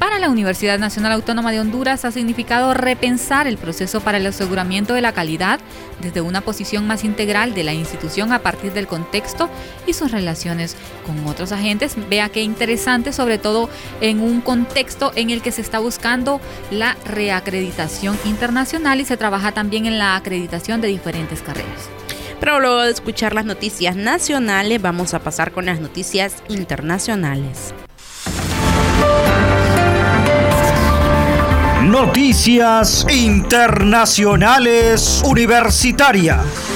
para 0.00 0.18
la 0.18 0.30
Universidad 0.30 0.78
Nacional 0.78 1.12
Autónoma 1.12 1.52
de 1.52 1.60
Honduras 1.60 2.06
ha 2.06 2.10
significado 2.10 2.72
repensar 2.72 3.46
el 3.46 3.58
proceso 3.58 4.00
para 4.00 4.16
el 4.16 4.26
aseguramiento 4.26 4.94
de 4.94 5.02
la 5.02 5.12
calidad 5.12 5.60
desde 6.00 6.22
una 6.22 6.40
posición 6.40 6.86
más 6.86 7.04
integral 7.04 7.52
de 7.52 7.64
la 7.64 7.74
institución 7.74 8.32
a 8.32 8.38
partir 8.38 8.72
del 8.72 8.86
contexto 8.86 9.50
y 9.86 9.92
sus 9.92 10.10
relaciones 10.10 10.74
con 11.06 11.26
otros 11.26 11.52
agentes. 11.52 11.96
Vea 12.08 12.30
qué 12.30 12.42
interesante, 12.42 13.12
sobre 13.12 13.36
todo 13.36 13.68
en 14.00 14.20
un 14.20 14.40
contexto 14.40 15.12
en 15.16 15.28
el 15.28 15.42
que 15.42 15.52
se 15.52 15.60
está 15.60 15.80
buscando 15.80 16.40
la 16.70 16.96
reacreditación 17.04 18.18
internacional 18.24 19.02
y 19.02 19.04
se 19.04 19.18
trabaja 19.18 19.52
también 19.52 19.84
en 19.84 19.98
la 19.98 20.16
acreditación 20.16 20.80
de 20.80 20.88
diferentes 20.88 21.42
carreras. 21.42 21.90
Pero 22.40 22.58
luego 22.58 22.80
de 22.80 22.90
escuchar 22.90 23.34
las 23.34 23.44
noticias 23.44 23.96
nacionales, 23.96 24.80
vamos 24.80 25.12
a 25.12 25.18
pasar 25.18 25.52
con 25.52 25.66
las 25.66 25.78
noticias 25.78 26.36
internacionales. 26.48 27.74
Noticias 32.06 33.04
Internacionales 33.10 35.20
Universitarias. 35.22 36.69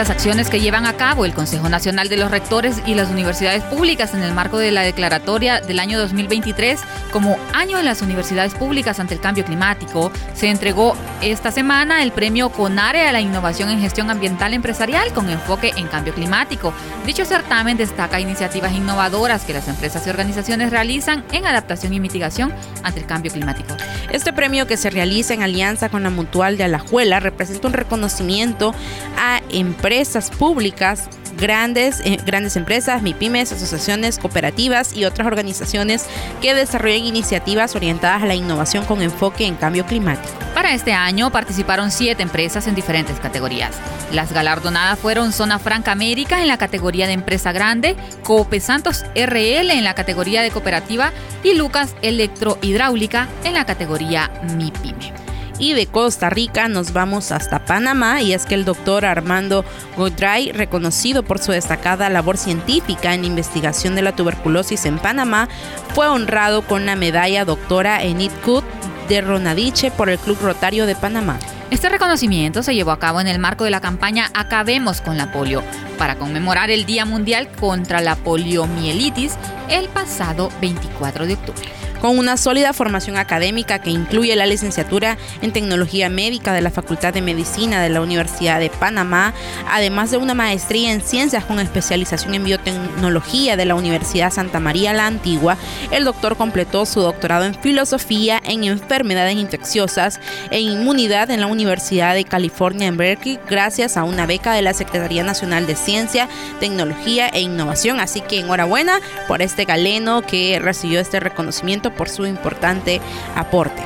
Las 0.00 0.08
acciones 0.08 0.48
que 0.48 0.60
llevan 0.60 0.86
a 0.86 0.94
cabo 0.94 1.26
el 1.26 1.34
Consejo 1.34 1.68
Nacional 1.68 2.08
de 2.08 2.16
los 2.16 2.30
Rectores 2.30 2.80
y 2.86 2.94
las 2.94 3.10
universidades 3.10 3.62
públicas 3.64 4.14
en 4.14 4.22
el 4.22 4.32
marco 4.32 4.56
de 4.56 4.70
la 4.70 4.80
declaratoria 4.80 5.60
del 5.60 5.78
año 5.78 5.98
2023 5.98 6.80
como 7.12 7.36
Año 7.52 7.76
de 7.76 7.82
las 7.82 8.00
Universidades 8.00 8.54
Públicas 8.54 8.98
ante 8.98 9.12
el 9.12 9.20
Cambio 9.20 9.44
Climático, 9.44 10.10
se 10.32 10.48
entregó 10.48 10.96
esta 11.20 11.50
semana 11.50 12.02
el 12.02 12.12
premio 12.12 12.48
CONARE 12.48 13.08
a 13.08 13.12
la 13.12 13.20
innovación 13.20 13.68
en 13.68 13.82
gestión 13.82 14.08
ambiental 14.08 14.54
empresarial 14.54 15.12
con 15.12 15.28
enfoque 15.28 15.74
en 15.76 15.86
cambio 15.88 16.14
climático. 16.14 16.72
Dicho 17.04 17.26
certamen 17.26 17.76
destaca 17.76 18.20
iniciativas 18.20 18.72
innovadoras 18.72 19.44
que 19.44 19.52
las 19.52 19.68
empresas 19.68 20.06
y 20.06 20.10
organizaciones 20.10 20.70
realizan 20.70 21.24
en 21.32 21.44
adaptación 21.44 21.92
y 21.92 22.00
mitigación 22.00 22.54
ante 22.84 23.00
el 23.00 23.06
cambio 23.06 23.32
climático. 23.32 23.76
Este 24.10 24.32
premio 24.32 24.66
que 24.66 24.78
se 24.78 24.88
realiza 24.88 25.34
en 25.34 25.42
alianza 25.42 25.90
con 25.90 26.04
la 26.04 26.10
Mutual 26.10 26.56
de 26.56 26.64
Alajuela 26.64 27.20
representa 27.20 27.68
un 27.68 27.74
reconocimiento 27.74 28.74
a 29.18 29.42
empresas 29.50 29.89
públicas 30.38 31.08
grandes, 31.36 32.00
eh, 32.04 32.18
grandes 32.24 32.56
empresas, 32.56 33.02
MIPIMES, 33.02 33.52
asociaciones, 33.52 34.18
cooperativas 34.18 34.96
y 34.96 35.04
otras 35.04 35.26
organizaciones 35.26 36.06
que 36.40 36.54
desarrollen 36.54 37.06
iniciativas 37.06 37.74
orientadas 37.74 38.22
a 38.22 38.26
la 38.26 38.34
innovación 38.34 38.84
con 38.84 39.02
enfoque 39.02 39.46
en 39.46 39.56
cambio 39.56 39.84
climático. 39.86 40.32
Para 40.54 40.74
este 40.74 40.92
año 40.92 41.32
participaron 41.32 41.90
siete 41.90 42.22
empresas 42.22 42.66
en 42.66 42.74
diferentes 42.74 43.18
categorías. 43.18 43.74
Las 44.12 44.32
galardonadas 44.32 44.98
fueron 44.98 45.32
Zona 45.32 45.58
Franca 45.58 45.92
América 45.92 46.40
en 46.40 46.48
la 46.48 46.58
categoría 46.58 47.06
de 47.06 47.14
empresa 47.14 47.50
grande, 47.52 47.96
Coope 48.22 48.60
Santos 48.60 49.04
RL 49.14 49.70
en 49.70 49.84
la 49.84 49.94
categoría 49.94 50.42
de 50.42 50.50
cooperativa 50.50 51.12
y 51.42 51.54
Lucas 51.54 51.94
Electrohidráulica 52.02 53.28
en 53.44 53.54
la 53.54 53.64
categoría 53.64 54.30
MIPYME. 54.56 55.19
Y 55.60 55.74
de 55.74 55.86
Costa 55.86 56.30
Rica 56.30 56.68
nos 56.68 56.94
vamos 56.94 57.30
hasta 57.32 57.66
Panamá 57.66 58.22
y 58.22 58.32
es 58.32 58.46
que 58.46 58.54
el 58.54 58.64
doctor 58.64 59.04
Armando 59.04 59.62
Godray, 59.94 60.52
reconocido 60.52 61.22
por 61.22 61.38
su 61.38 61.52
destacada 61.52 62.08
labor 62.08 62.38
científica 62.38 63.12
en 63.12 63.26
investigación 63.26 63.94
de 63.94 64.00
la 64.00 64.16
tuberculosis 64.16 64.86
en 64.86 64.98
Panamá, 64.98 65.50
fue 65.94 66.08
honrado 66.08 66.62
con 66.62 66.86
la 66.86 66.96
medalla 66.96 67.44
doctora 67.44 68.02
Enid 68.02 68.32
Kut 68.42 68.64
de 69.10 69.20
Ronadiche 69.20 69.90
por 69.90 70.08
el 70.08 70.18
Club 70.18 70.38
Rotario 70.40 70.86
de 70.86 70.96
Panamá. 70.96 71.38
Este 71.70 71.90
reconocimiento 71.90 72.62
se 72.62 72.74
llevó 72.74 72.92
a 72.92 72.98
cabo 72.98 73.20
en 73.20 73.28
el 73.28 73.38
marco 73.38 73.64
de 73.64 73.70
la 73.70 73.82
campaña 73.82 74.30
Acabemos 74.32 75.02
con 75.02 75.18
la 75.18 75.30
polio, 75.30 75.62
para 75.98 76.16
conmemorar 76.16 76.70
el 76.70 76.86
Día 76.86 77.04
Mundial 77.04 77.48
contra 77.60 78.00
la 78.00 78.16
Poliomielitis 78.16 79.34
el 79.68 79.88
pasado 79.90 80.50
24 80.62 81.26
de 81.26 81.34
octubre 81.34 81.79
con 82.00 82.18
una 82.18 82.36
sólida 82.36 82.72
formación 82.72 83.16
académica 83.16 83.78
que 83.78 83.90
incluye 83.90 84.34
la 84.36 84.46
licenciatura 84.46 85.18
en 85.42 85.52
Tecnología 85.52 86.08
Médica 86.08 86.52
de 86.52 86.62
la 86.62 86.70
Facultad 86.70 87.12
de 87.12 87.22
Medicina 87.22 87.82
de 87.82 87.90
la 87.90 88.00
Universidad 88.00 88.58
de 88.58 88.70
Panamá, 88.70 89.34
además 89.68 90.10
de 90.10 90.16
una 90.16 90.34
maestría 90.34 90.92
en 90.92 91.02
Ciencias 91.02 91.44
con 91.44 91.60
especialización 91.60 92.34
en 92.34 92.44
Biotecnología 92.44 93.56
de 93.56 93.64
la 93.64 93.74
Universidad 93.74 94.32
Santa 94.32 94.60
María 94.60 94.92
la 94.92 95.06
Antigua. 95.06 95.56
El 95.90 96.04
doctor 96.04 96.36
completó 96.36 96.86
su 96.86 97.00
doctorado 97.00 97.44
en 97.44 97.54
Filosofía 97.54 98.40
en 98.44 98.64
Enfermedades 98.64 99.36
Infecciosas 99.36 100.20
e 100.50 100.60
Inmunidad 100.60 101.30
en 101.30 101.40
la 101.40 101.46
Universidad 101.46 102.14
de 102.14 102.24
California 102.24 102.88
en 102.88 102.96
Berkeley 102.96 103.38
gracias 103.48 103.96
a 103.96 104.04
una 104.04 104.26
beca 104.26 104.52
de 104.52 104.62
la 104.62 104.74
Secretaría 104.74 105.22
Nacional 105.22 105.66
de 105.66 105.76
Ciencia, 105.76 106.28
Tecnología 106.60 107.28
e 107.28 107.40
Innovación. 107.40 108.00
Así 108.00 108.20
que 108.20 108.40
enhorabuena 108.40 109.00
por 109.28 109.42
este 109.42 109.64
galeno 109.64 110.22
que 110.22 110.58
recibió 110.60 111.00
este 111.00 111.20
reconocimiento 111.20 111.89
por 111.90 112.08
su 112.08 112.26
importante 112.26 113.00
aporte. 113.34 113.82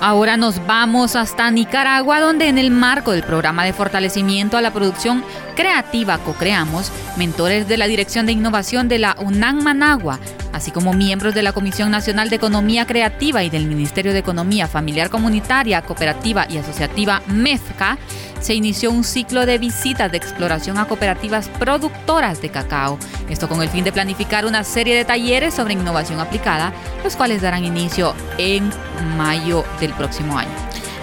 Ahora 0.00 0.36
nos 0.36 0.64
vamos 0.66 1.16
hasta 1.16 1.50
Nicaragua, 1.50 2.20
donde 2.20 2.48
en 2.48 2.58
el 2.58 2.70
marco 2.70 3.12
del 3.12 3.22
programa 3.22 3.64
de 3.64 3.72
fortalecimiento 3.72 4.56
a 4.56 4.62
la 4.62 4.72
producción 4.72 5.24
creativa 5.54 6.18
Co-Creamos, 6.18 6.92
mentores 7.16 7.66
de 7.66 7.78
la 7.78 7.86
Dirección 7.86 8.26
de 8.26 8.32
Innovación 8.32 8.88
de 8.88 8.98
la 8.98 9.16
UNAM 9.18 9.62
Managua, 9.62 10.20
así 10.56 10.70
como 10.70 10.94
miembros 10.94 11.34
de 11.34 11.42
la 11.42 11.52
Comisión 11.52 11.90
Nacional 11.90 12.30
de 12.30 12.36
Economía 12.36 12.86
Creativa 12.86 13.44
y 13.44 13.50
del 13.50 13.66
Ministerio 13.66 14.12
de 14.12 14.20
Economía 14.20 14.66
Familiar 14.66 15.10
Comunitaria, 15.10 15.82
Cooperativa 15.82 16.46
y 16.48 16.56
Asociativa 16.56 17.22
MEFCA, 17.26 17.98
se 18.40 18.54
inició 18.54 18.90
un 18.90 19.04
ciclo 19.04 19.44
de 19.44 19.58
visitas 19.58 20.10
de 20.10 20.16
exploración 20.16 20.78
a 20.78 20.86
cooperativas 20.86 21.48
productoras 21.58 22.40
de 22.40 22.48
cacao. 22.48 22.98
Esto 23.28 23.48
con 23.48 23.62
el 23.62 23.68
fin 23.68 23.84
de 23.84 23.92
planificar 23.92 24.46
una 24.46 24.64
serie 24.64 24.96
de 24.96 25.04
talleres 25.04 25.52
sobre 25.52 25.74
innovación 25.74 26.20
aplicada, 26.20 26.72
los 27.04 27.16
cuales 27.16 27.42
darán 27.42 27.64
inicio 27.64 28.14
en 28.38 28.70
mayo 29.16 29.64
del 29.78 29.92
próximo 29.92 30.38
año. 30.38 30.50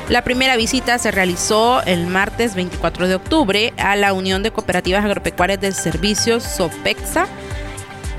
La 0.10 0.24
primera 0.24 0.57
visita 0.57 0.98
se 0.98 1.12
realizó 1.12 1.81
el 1.83 2.07
martes 2.07 2.55
24 2.55 3.07
de 3.07 3.15
octubre 3.15 3.74
a 3.77 3.95
la 3.95 4.13
Unión 4.13 4.41
de 4.41 4.51
Cooperativas 4.51 5.05
Agropecuarias 5.05 5.62
del 5.62 5.74
Servicio 5.74 6.39
SOPEXA 6.39 7.27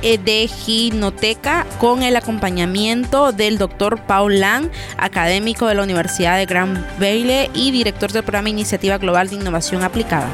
de 0.05 0.49
Ginoteca 0.49 1.65
con 1.79 2.03
el 2.03 2.17
acompañamiento 2.17 3.33
del 3.33 3.57
doctor 3.57 4.03
Paul 4.03 4.39
Lang, 4.39 4.71
académico 4.99 5.67
de 5.67 5.75
la 5.75 5.83
Universidad 5.83 6.37
de 6.37 6.45
Grand 6.45 6.77
Valley 6.99 7.51
y 7.55 7.71
director 7.71 8.13
del 8.13 8.23
programa 8.23 8.51
Iniciativa 8.51 8.99
Global 8.99 9.31
de 9.31 9.37
Innovación 9.37 9.83
Aplicada. 9.83 10.29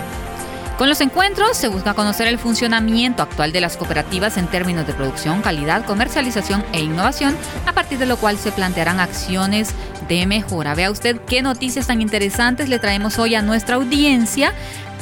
Con 0.77 0.89
los 0.89 1.01
encuentros 1.01 1.57
se 1.57 1.69
busca 1.69 1.95
conocer 1.95 2.27
el 2.27 2.39
funcionamiento 2.39 3.23
actual 3.23 3.53
de 3.53 3.61
las 3.61 3.77
cooperativas 3.77 4.37
en 4.39 4.49
términos 4.49 4.89
de 4.89 4.95
producción, 4.95 5.41
calidad, 5.41 5.85
comercialización 5.85 6.65
e 6.73 6.81
innovación, 6.81 7.37
a 7.67 7.73
partir 7.73 7.99
de 7.99 8.07
lo 8.07 8.17
cual 8.17 8.39
se 8.39 8.51
plantearán 8.51 8.99
acciones 8.99 9.73
de 10.09 10.27
mejora. 10.27 10.75
Vea 10.75 10.91
usted 10.91 11.21
qué 11.29 11.43
noticias 11.43 11.87
tan 11.87 12.03
interesantes 12.03 12.69
le 12.69 12.81
traemos 12.81 13.21
hoy 13.21 13.37
a 13.37 13.43
nuestra 13.43 13.77
audiencia 13.77 14.53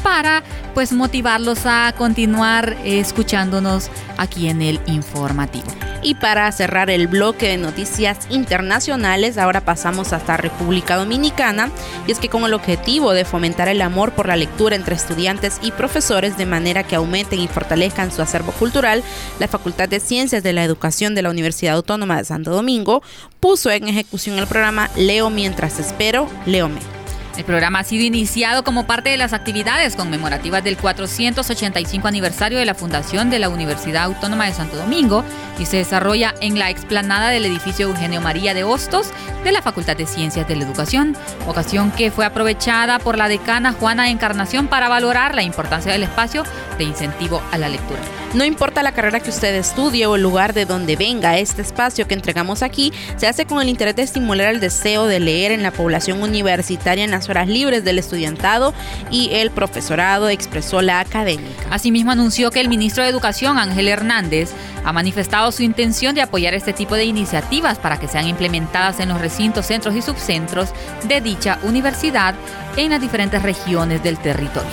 para 0.03 0.43
pues 0.75 0.93
motivarlos 0.93 1.67
a 1.67 1.93
continuar 1.97 2.77
escuchándonos 2.85 3.91
aquí 4.17 4.49
en 4.49 4.63
el 4.63 4.81
informativo. 4.87 5.67
Y 6.03 6.15
para 6.15 6.51
cerrar 6.53 6.91
el 6.91 7.09
bloque 7.09 7.49
de 7.49 7.57
noticias 7.57 8.19
internacionales, 8.31 9.37
ahora 9.37 9.63
pasamos 9.63 10.13
hasta 10.13 10.37
República 10.37 10.97
Dominicana, 10.97 11.71
y 12.07 12.13
es 12.13 12.19
que 12.19 12.29
con 12.29 12.45
el 12.45 12.55
objetivo 12.55 13.13
de 13.13 13.25
fomentar 13.25 13.69
el 13.69 13.83
amor 13.83 14.13
por 14.13 14.29
la 14.29 14.37
lectura 14.37 14.77
entre 14.77 14.95
estudiantes 14.95 15.59
y 15.61 15.73
profesores 15.73 16.37
de 16.37 16.47
manera 16.47 16.85
que 16.85 16.97
aumenten 16.97 17.41
y 17.41 17.49
fortalezcan 17.49 18.13
su 18.13 18.23
acervo 18.23 18.53
cultural, 18.53 19.03
la 19.41 19.49
Facultad 19.49 19.89
de 19.89 20.01
Ciencias 20.01 20.43
de 20.43 20.53
la 20.53 20.65
Educación 20.65 21.15
de 21.15 21.23
la 21.23 21.31
Universidad 21.31 21.75
Autónoma 21.75 22.19
de 22.19 22.25
Santo 22.25 22.53
Domingo 22.53 23.03
puso 23.41 23.71
en 23.71 23.89
ejecución 23.89 24.39
el 24.39 24.47
programa 24.47 24.91
Leo 24.97 25.31
mientras 25.31 25.81
espero, 25.81 26.29
Leome 26.47 26.98
el 27.39 27.45
programa 27.45 27.79
ha 27.79 27.85
sido 27.85 28.05
iniciado 28.05 28.65
como 28.65 28.85
parte 28.85 29.11
de 29.11 29.17
las 29.17 29.33
actividades 29.33 29.95
conmemorativas 29.95 30.65
del 30.65 30.77
485 30.77 32.09
aniversario 32.09 32.59
de 32.59 32.65
la 32.65 32.75
fundación 32.75 33.31
de 33.31 33.39
la 33.39 33.49
Universidad 33.49 34.03
Autónoma 34.05 34.47
de 34.47 34.55
Santo 34.55 34.77
Domingo 34.77 35.25
y 35.57 35.65
se 35.67 35.77
desarrolla 35.77 36.35
en 36.41 36.59
la 36.59 36.69
explanada 36.69 37.31
del 37.31 37.45
edificio 37.45 37.87
Eugenio 37.87 38.21
María 38.21 38.55
de 38.55 38.65
Hostos 38.65 39.11
de 39.45 39.53
la 39.53 39.63
Facultad 39.63 39.97
de 39.97 40.07
Ciencias 40.07 40.49
de 40.49 40.57
la 40.57 40.65
Educación, 40.65 41.17
ocasión 41.47 41.93
que 41.93 42.11
fue 42.11 42.27
aprovechada 42.27 42.99
por 42.99 43.17
la 43.17 43.29
decana 43.29 43.73
Juana 43.73 44.11
Encarnación 44.11 44.67
para 44.67 44.89
valorar 44.89 45.37
la 45.37 45.45
importancia 45.45 45.93
del 45.93 46.03
espacio 46.03 46.43
de 46.77 46.85
incentivo 46.85 47.41
a 47.53 47.59
la 47.59 47.69
lectura. 47.69 48.01
No 48.35 48.45
importa 48.45 48.83
la 48.83 48.93
carrera 48.93 49.21
que 49.21 49.31
usted 49.31 49.55
estudie 49.55 50.05
o 50.05 50.15
el 50.15 50.23
lugar 50.23 50.53
de 50.53 50.67
donde 50.67 50.97
venga, 50.97 51.39
este 51.39 51.63
espacio 51.63 52.07
que 52.07 52.13
entregamos 52.13 52.63
aquí 52.63 52.93
se 53.17 53.27
hace 53.27 53.47
con 53.47 53.63
el 53.63 53.71
interés 53.71 53.97
de 53.97 54.03
estimular 54.03 54.49
el 54.49 54.61
deseo 54.61 55.07
de 55.07 55.19
leer 55.19 55.51
en 55.51 55.63
la 55.63 55.71
población 55.71 56.23
universitaria 56.23 57.05
en 57.05 57.11
las 57.11 57.31
horas 57.31 57.49
libres 57.49 57.85
del 57.85 57.99
estudiantado 57.99 58.75
y 59.11 59.31
el 59.33 59.51
profesorado, 59.51 60.29
expresó 60.29 60.83
la 60.83 61.01
académica. 61.01 61.49
Asimismo 61.71 62.11
anunció 62.11 62.51
que 62.51 62.61
el 62.61 62.69
ministro 62.69 63.03
de 63.03 63.09
Educación, 63.09 63.57
Ángel 63.57 63.89
Hernández, 63.89 64.51
ha 64.85 64.93
manifestado 64.93 65.51
su 65.51 65.63
intención 65.63 66.15
de 66.15 66.21
apoyar 66.21 66.53
este 66.53 66.75
tipo 66.75 66.97
de 66.97 67.07
iniciativas 67.07 67.79
para 67.79 67.99
que 67.99 68.09
sean 68.09 68.29
implementadas 68.29 69.01
en 69.01 69.09
los 69.09 69.23
recintos, 69.23 69.65
centros 69.65 69.97
y 69.97 70.03
subcentros 70.03 70.69
de 71.05 71.23
dicha 71.23 71.59
universidad 71.63 72.35
en 72.77 72.91
las 72.91 73.01
diferentes 73.01 73.43
regiones 73.43 74.03
del 74.03 74.19
territorio. 74.19 74.71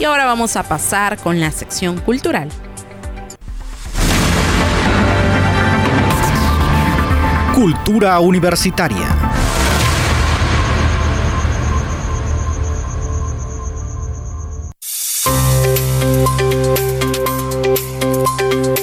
Y 0.00 0.04
ahora 0.04 0.24
vamos 0.24 0.56
a 0.56 0.64
pasar 0.64 1.18
con 1.18 1.38
la 1.38 1.52
sección 1.52 2.00
cultural. 2.00 2.50
Cultura 7.54 8.18
Universitaria. 8.18 9.06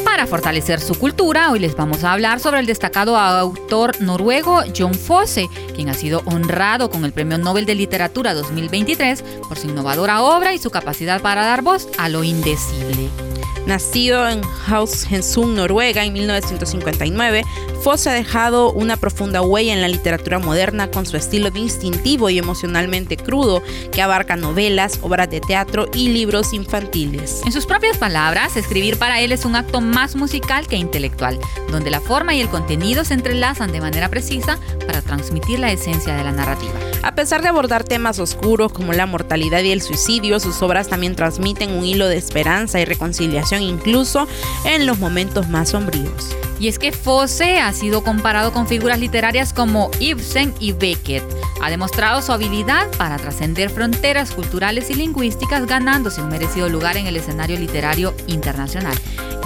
Para 0.06 0.26
fortalecer 0.26 0.80
su 0.80 0.96
cultura, 0.96 1.52
hoy 1.52 1.60
les 1.60 1.76
vamos 1.76 2.06
a 2.06 2.14
hablar 2.14 2.40
sobre 2.40 2.62
el 2.62 2.66
destacado 2.66 3.18
autor 3.18 4.02
noruego 4.02 4.62
John 4.76 4.94
Fosse, 4.94 5.50
quien 5.76 5.90
ha 5.90 5.94
sido 5.94 6.22
honrado 6.24 6.90
con 6.90 7.04
el 7.04 7.12
Premio 7.12 7.38
Nobel 7.38 7.66
de 7.66 7.76
Literatura 7.76 8.34
2023 8.34 9.22
por 9.50 9.58
su 9.58 9.68
innovadora 9.68 10.22
obra 10.22 10.54
y 10.54 10.60
su 10.60 10.70
capacidad 10.70 11.22
para 11.22 11.44
dar 11.44 11.62
voz 11.62 11.90
a 11.98 12.08
lo 12.08 12.24
indecible. 12.24 13.31
Nacido 13.66 14.28
en 14.28 14.42
Haugesund, 14.68 15.56
Noruega, 15.56 16.04
en 16.04 16.14
1959, 16.14 17.44
Fosse 17.84 18.10
ha 18.10 18.14
dejado 18.14 18.72
una 18.72 18.98
profunda 18.98 19.42
huella 19.42 19.74
en 19.74 19.82
la 19.82 19.88
literatura 19.88 20.40
moderna 20.40 20.92
con 20.92 21.06
su 21.06 21.18
estilo 21.18 21.50
distintivo 21.50 22.30
y 22.30 22.38
emocionalmente 22.38 23.18
crudo 23.18 23.64
que 23.92 24.02
abarca 24.02 24.36
novelas, 24.36 25.00
obras 25.02 25.30
de 25.30 25.42
teatro 25.42 25.88
y 25.94 26.10
libros 26.10 26.54
infantiles. 26.54 27.42
En 27.46 27.52
sus 27.52 27.66
propias 27.66 27.98
palabras, 27.98 28.56
escribir 28.56 28.98
para 28.98 29.20
él 29.22 29.32
es 29.32 29.46
un 29.46 29.56
acto 29.56 29.82
más 29.82 30.16
musical 30.16 30.68
que 30.68 30.76
intelectual, 30.76 31.40
donde 31.72 31.90
la 31.90 32.02
forma 32.02 32.36
y 32.36 32.42
el 32.42 32.50
contenido 32.50 33.04
se 33.04 33.16
entrelazan 33.16 33.72
de 33.72 33.82
manera 33.82 34.10
precisa 34.10 34.60
para 34.86 35.02
transmitir 35.02 35.60
la 35.60 35.72
esencia 35.72 36.16
de 36.16 36.24
la 36.24 36.32
narrativa. 36.32 36.74
A 37.04 37.16
pesar 37.16 37.42
de 37.42 37.50
abordar 37.50 37.84
temas 37.84 38.20
oscuros 38.20 38.72
como 38.72 38.94
la 38.94 39.08
mortalidad 39.08 39.64
y 39.64 39.72
el 39.72 39.82
suicidio, 39.82 40.40
sus 40.40 40.62
obras 40.62 40.88
también 40.88 41.16
transmiten 41.16 41.72
un 41.72 41.84
hilo 41.84 42.08
de 42.08 42.18
esperanza 42.18 42.80
y 42.80 42.86
reconciliación 42.86 43.51
incluso 43.60 44.28
en 44.66 44.86
los 44.86 45.00
momentos 45.00 45.50
más 45.50 45.70
sombríos. 45.70 46.36
Y 46.60 46.68
es 46.68 46.78
que 46.78 46.92
Fosse 46.92 47.60
ha 47.60 47.74
sido 47.74 48.04
comparado 48.04 48.54
con 48.54 48.68
figuras 48.68 49.00
literarias 49.00 49.52
como 49.52 49.90
Ibsen 50.00 50.54
y 50.60 50.74
Beckett. 50.74 51.24
Ha 51.60 51.72
demostrado 51.72 52.22
su 52.22 52.32
habilidad 52.32 52.88
para 53.00 53.18
trascender 53.18 53.72
fronteras 53.72 54.30
culturales 54.30 54.92
y 54.92 54.94
lingüísticas, 54.94 55.66
ganándose 55.66 56.22
un 56.22 56.30
merecido 56.30 56.70
lugar 56.70 56.98
en 56.98 57.08
el 57.08 57.18
escenario 57.18 57.58
literario 57.58 58.14
internacional. 58.28 58.96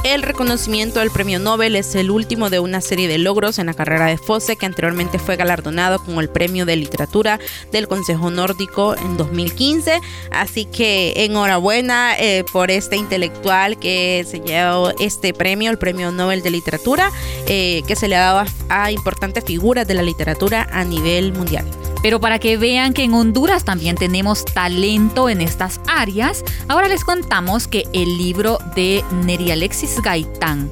El 0.06 0.22
reconocimiento 0.22 1.00
del 1.00 1.10
premio 1.10 1.40
Nobel 1.40 1.76
es 1.76 1.96
el 1.96 2.12
último 2.12 2.52
de 2.52 2.60
una 2.60 2.80
serie 2.80 3.08
de 3.08 3.18
logros 3.18 3.58
en 3.58 3.66
la 3.66 3.74
carrera 3.74 4.06
de 4.06 4.20
Fosse, 4.20 4.56
que 4.56 4.68
anteriormente 4.68 5.18
fue 5.18 5.36
galardonado 5.36 5.98
con 5.98 6.20
el 6.20 6.30
premio 6.30 6.68
de 6.68 6.76
literatura 6.76 7.40
del 7.72 7.88
Consejo 7.88 8.30
Nórdico 8.30 8.96
en 8.96 9.18
2015. 9.18 10.00
Así 10.30 10.66
que 10.66 11.26
enhorabuena 11.26 12.14
eh, 12.20 12.46
por 12.54 12.70
este 12.70 12.98
intelectual 12.98 13.80
que 13.80 14.24
se 14.30 14.42
llevó 14.42 14.92
este 15.00 15.34
premio, 15.34 15.72
el 15.72 15.80
premio 15.80 16.12
Nobel 16.12 16.44
de 16.44 16.52
Literatura, 16.52 17.12
eh, 17.48 17.82
que 17.88 17.96
se 17.96 18.08
le 18.08 18.16
ha 18.16 18.32
dado 18.32 18.50
a 18.70 18.92
importantes 18.92 19.44
figuras 19.44 19.88
de 19.88 19.96
la 19.96 20.04
literatura 20.04 20.68
a 20.72 20.84
nivel 20.84 21.34
mundial. 21.34 21.66
Pero 22.06 22.20
para 22.20 22.38
que 22.38 22.56
vean 22.56 22.94
que 22.94 23.04
en 23.04 23.16
Honduras 23.16 23.66
también 23.66 23.96
tenemos 23.96 24.46
talento 24.46 25.28
en 25.28 25.42
estas 25.42 25.82
áreas, 25.88 26.44
ahora 26.68 26.88
les 26.88 27.04
contamos 27.04 27.68
que 27.68 27.86
el 27.94 28.20
libro 28.20 28.60
de 28.76 29.04
Neri 29.24 29.50
Alexis 29.50 30.00
Gaitán, 30.04 30.70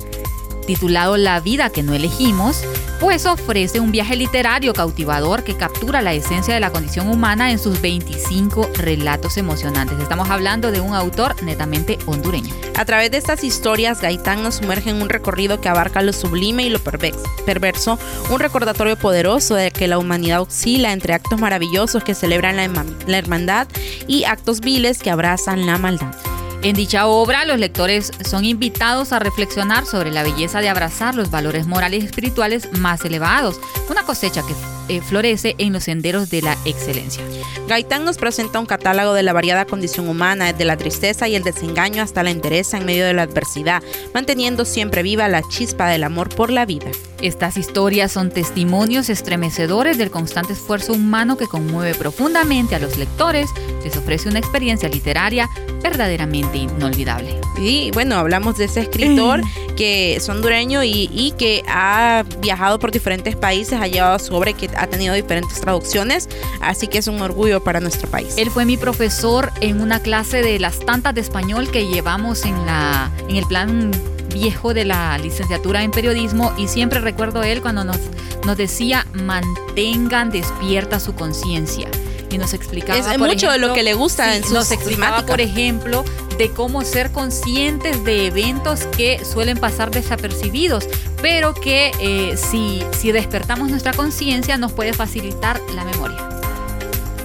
titulado 0.67 1.17
La 1.17 1.39
vida 1.39 1.71
que 1.71 1.81
no 1.81 1.95
elegimos, 1.95 2.61
pues 3.03 3.25
ofrece 3.25 3.81
un 3.81 3.91
viaje 3.91 4.15
literario 4.15 4.71
cautivador 4.71 5.43
que 5.43 5.57
captura 5.57 6.01
la 6.01 6.13
esencia 6.13 6.53
de 6.53 6.61
la 6.61 6.71
condición 6.71 7.09
humana 7.09 7.51
en 7.51 7.59
sus 7.59 7.81
25 7.81 8.69
relatos 8.75 9.35
emocionantes. 9.35 9.99
Estamos 9.99 10.29
hablando 10.29 10.71
de 10.71 10.79
un 10.79 10.95
autor 10.95 11.35
netamente 11.43 11.99
hondureño. 12.05 12.55
A 12.77 12.85
través 12.85 13.11
de 13.11 13.17
estas 13.17 13.43
historias, 13.43 13.99
Gaitán 13.99 14.41
nos 14.41 14.55
sumerge 14.55 14.89
en 14.89 15.01
un 15.01 15.09
recorrido 15.09 15.59
que 15.59 15.67
abarca 15.67 16.01
lo 16.01 16.13
sublime 16.13 16.63
y 16.63 16.69
lo 16.69 16.79
perverso, 16.79 17.99
un 18.31 18.39
recordatorio 18.39 18.95
poderoso 18.95 19.55
de 19.55 19.71
que 19.71 19.89
la 19.89 19.97
humanidad 19.97 20.39
oscila 20.39 20.93
entre 20.93 21.13
actos 21.13 21.37
maravillosos 21.37 22.05
que 22.05 22.15
celebran 22.15 22.55
la 22.55 23.17
hermandad 23.17 23.67
y 24.07 24.23
actos 24.23 24.61
viles 24.61 24.99
que 24.99 25.11
abrazan 25.11 25.65
la 25.65 25.77
maldad. 25.77 26.32
En 26.63 26.75
dicha 26.75 27.07
obra, 27.07 27.43
los 27.43 27.59
lectores 27.59 28.09
son 28.23 28.45
invitados 28.45 29.11
a 29.11 29.19
reflexionar 29.19 29.85
sobre 29.85 30.11
la 30.11 30.23
belleza 30.23 30.61
de 30.61 30.69
abrazar 30.69 31.13
los 31.13 31.29
valores 31.29 31.67
morales 31.67 32.01
y 32.01 32.05
espirituales 32.05 32.71
más 32.71 33.03
elevados, 33.03 33.59
una 33.89 34.03
cosecha 34.03 34.43
que 34.47 34.95
eh, 34.95 35.01
florece 35.01 35.55
en 35.57 35.73
los 35.73 35.83
senderos 35.83 36.29
de 36.29 36.41
la 36.41 36.57
excelencia. 36.63 37.21
Gaitán 37.67 38.05
nos 38.05 38.17
presenta 38.17 38.61
un 38.61 38.65
catálogo 38.65 39.13
de 39.13 39.23
la 39.23 39.33
variada 39.33 39.65
condición 39.65 40.07
humana, 40.07 40.53
desde 40.53 40.63
la 40.63 40.77
tristeza 40.77 41.27
y 41.27 41.35
el 41.35 41.43
desengaño 41.43 42.01
hasta 42.01 42.23
la 42.23 42.31
entereza 42.31 42.77
en 42.77 42.85
medio 42.85 43.05
de 43.05 43.13
la 43.13 43.23
adversidad, 43.23 43.83
manteniendo 44.13 44.63
siempre 44.63 45.03
viva 45.03 45.27
la 45.27 45.41
chispa 45.41 45.89
del 45.89 46.05
amor 46.05 46.29
por 46.33 46.49
la 46.49 46.65
vida. 46.65 46.91
Estas 47.21 47.57
historias 47.57 48.13
son 48.13 48.29
testimonios 48.29 49.09
estremecedores 49.09 49.97
del 49.97 50.11
constante 50.11 50.53
esfuerzo 50.53 50.93
humano 50.93 51.35
que 51.35 51.47
conmueve 51.47 51.93
profundamente 51.93 52.75
a 52.75 52.79
los 52.79 52.97
lectores, 52.97 53.49
les 53.83 53.97
ofrece 53.97 54.29
una 54.29 54.39
experiencia 54.39 54.87
literaria 54.87 55.49
verdaderamente 55.83 56.57
inolvidable. 56.57 57.39
Y 57.57 57.91
bueno, 57.91 58.15
hablamos 58.15 58.57
de 58.57 58.65
ese 58.65 58.81
escritor 58.81 59.41
que 59.75 60.15
es 60.15 60.29
hondureño 60.29 60.83
y, 60.83 61.33
que 61.37 61.63
ha 61.67 62.23
viajado 62.39 62.79
por 62.79 62.91
diferentes 62.91 63.35
países, 63.35 63.79
ha 63.79 63.87
llevado 63.87 64.19
sobre 64.19 64.53
que 64.53 64.69
ha 64.75 64.87
tenido 64.87 65.13
diferentes 65.13 65.59
traducciones, 65.59 66.29
así 66.61 66.87
que 66.87 66.99
es 66.99 67.07
un 67.07 67.21
orgullo 67.21 67.63
para 67.63 67.79
nuestro 67.79 68.09
país. 68.09 68.35
Él 68.37 68.49
fue 68.49 68.65
mi 68.65 68.77
profesor 68.77 69.51
en 69.61 69.81
una 69.81 69.99
clase 69.99 70.41
de 70.41 70.59
las 70.59 70.79
tantas 70.79 71.13
de 71.13 71.21
español 71.21 71.69
que 71.69 71.87
llevamos 71.87 72.45
en, 72.45 72.65
la, 72.65 73.11
en 73.27 73.35
el 73.35 73.45
plan 73.45 73.91
viejo 74.33 74.73
de 74.73 74.85
la 74.85 75.17
licenciatura 75.17 75.83
en 75.83 75.91
periodismo 75.91 76.53
y 76.57 76.67
siempre 76.67 76.99
recuerdo 76.99 77.43
él 77.43 77.61
cuando 77.61 77.83
nos, 77.83 77.99
nos 78.45 78.57
decía 78.57 79.05
mantengan 79.13 80.31
despierta 80.31 80.99
su 80.99 81.13
conciencia 81.13 81.87
y 82.33 82.37
nos 82.37 82.53
explicaba 82.53 82.99
es 82.99 83.19
mucho 83.19 83.51
de 83.51 83.57
lo 83.57 83.73
que 83.73 83.83
le 83.83 83.93
gusta 83.93 84.35
en 84.35 84.43
sus 84.43 84.53
nos 84.53 84.71
explicaba 84.71 85.25
por 85.25 85.41
ejemplo 85.41 86.03
de 86.37 86.49
cómo 86.49 86.83
ser 86.83 87.11
conscientes 87.11 88.03
de 88.03 88.27
eventos 88.27 88.81
que 88.97 89.23
suelen 89.23 89.57
pasar 89.57 89.91
desapercibidos 89.91 90.87
pero 91.21 91.53
que 91.53 91.91
eh, 91.99 92.35
si, 92.37 92.83
si 92.99 93.11
despertamos 93.11 93.69
nuestra 93.69 93.93
conciencia 93.93 94.57
nos 94.57 94.71
puede 94.71 94.93
facilitar 94.93 95.61
la 95.75 95.85
memoria 95.85 96.33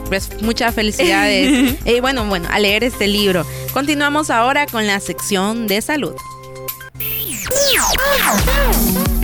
pues 0.08 0.30
muchas 0.40 0.74
felicidades. 0.74 1.76
y 1.84 1.90
eh, 1.90 2.00
bueno, 2.00 2.24
bueno, 2.24 2.48
a 2.50 2.58
leer 2.58 2.82
este 2.82 3.06
libro. 3.06 3.46
Continuamos 3.74 4.30
ahora 4.30 4.66
con 4.66 4.86
la 4.86 5.00
sección 5.00 5.66
de 5.66 5.82
salud. 5.82 6.14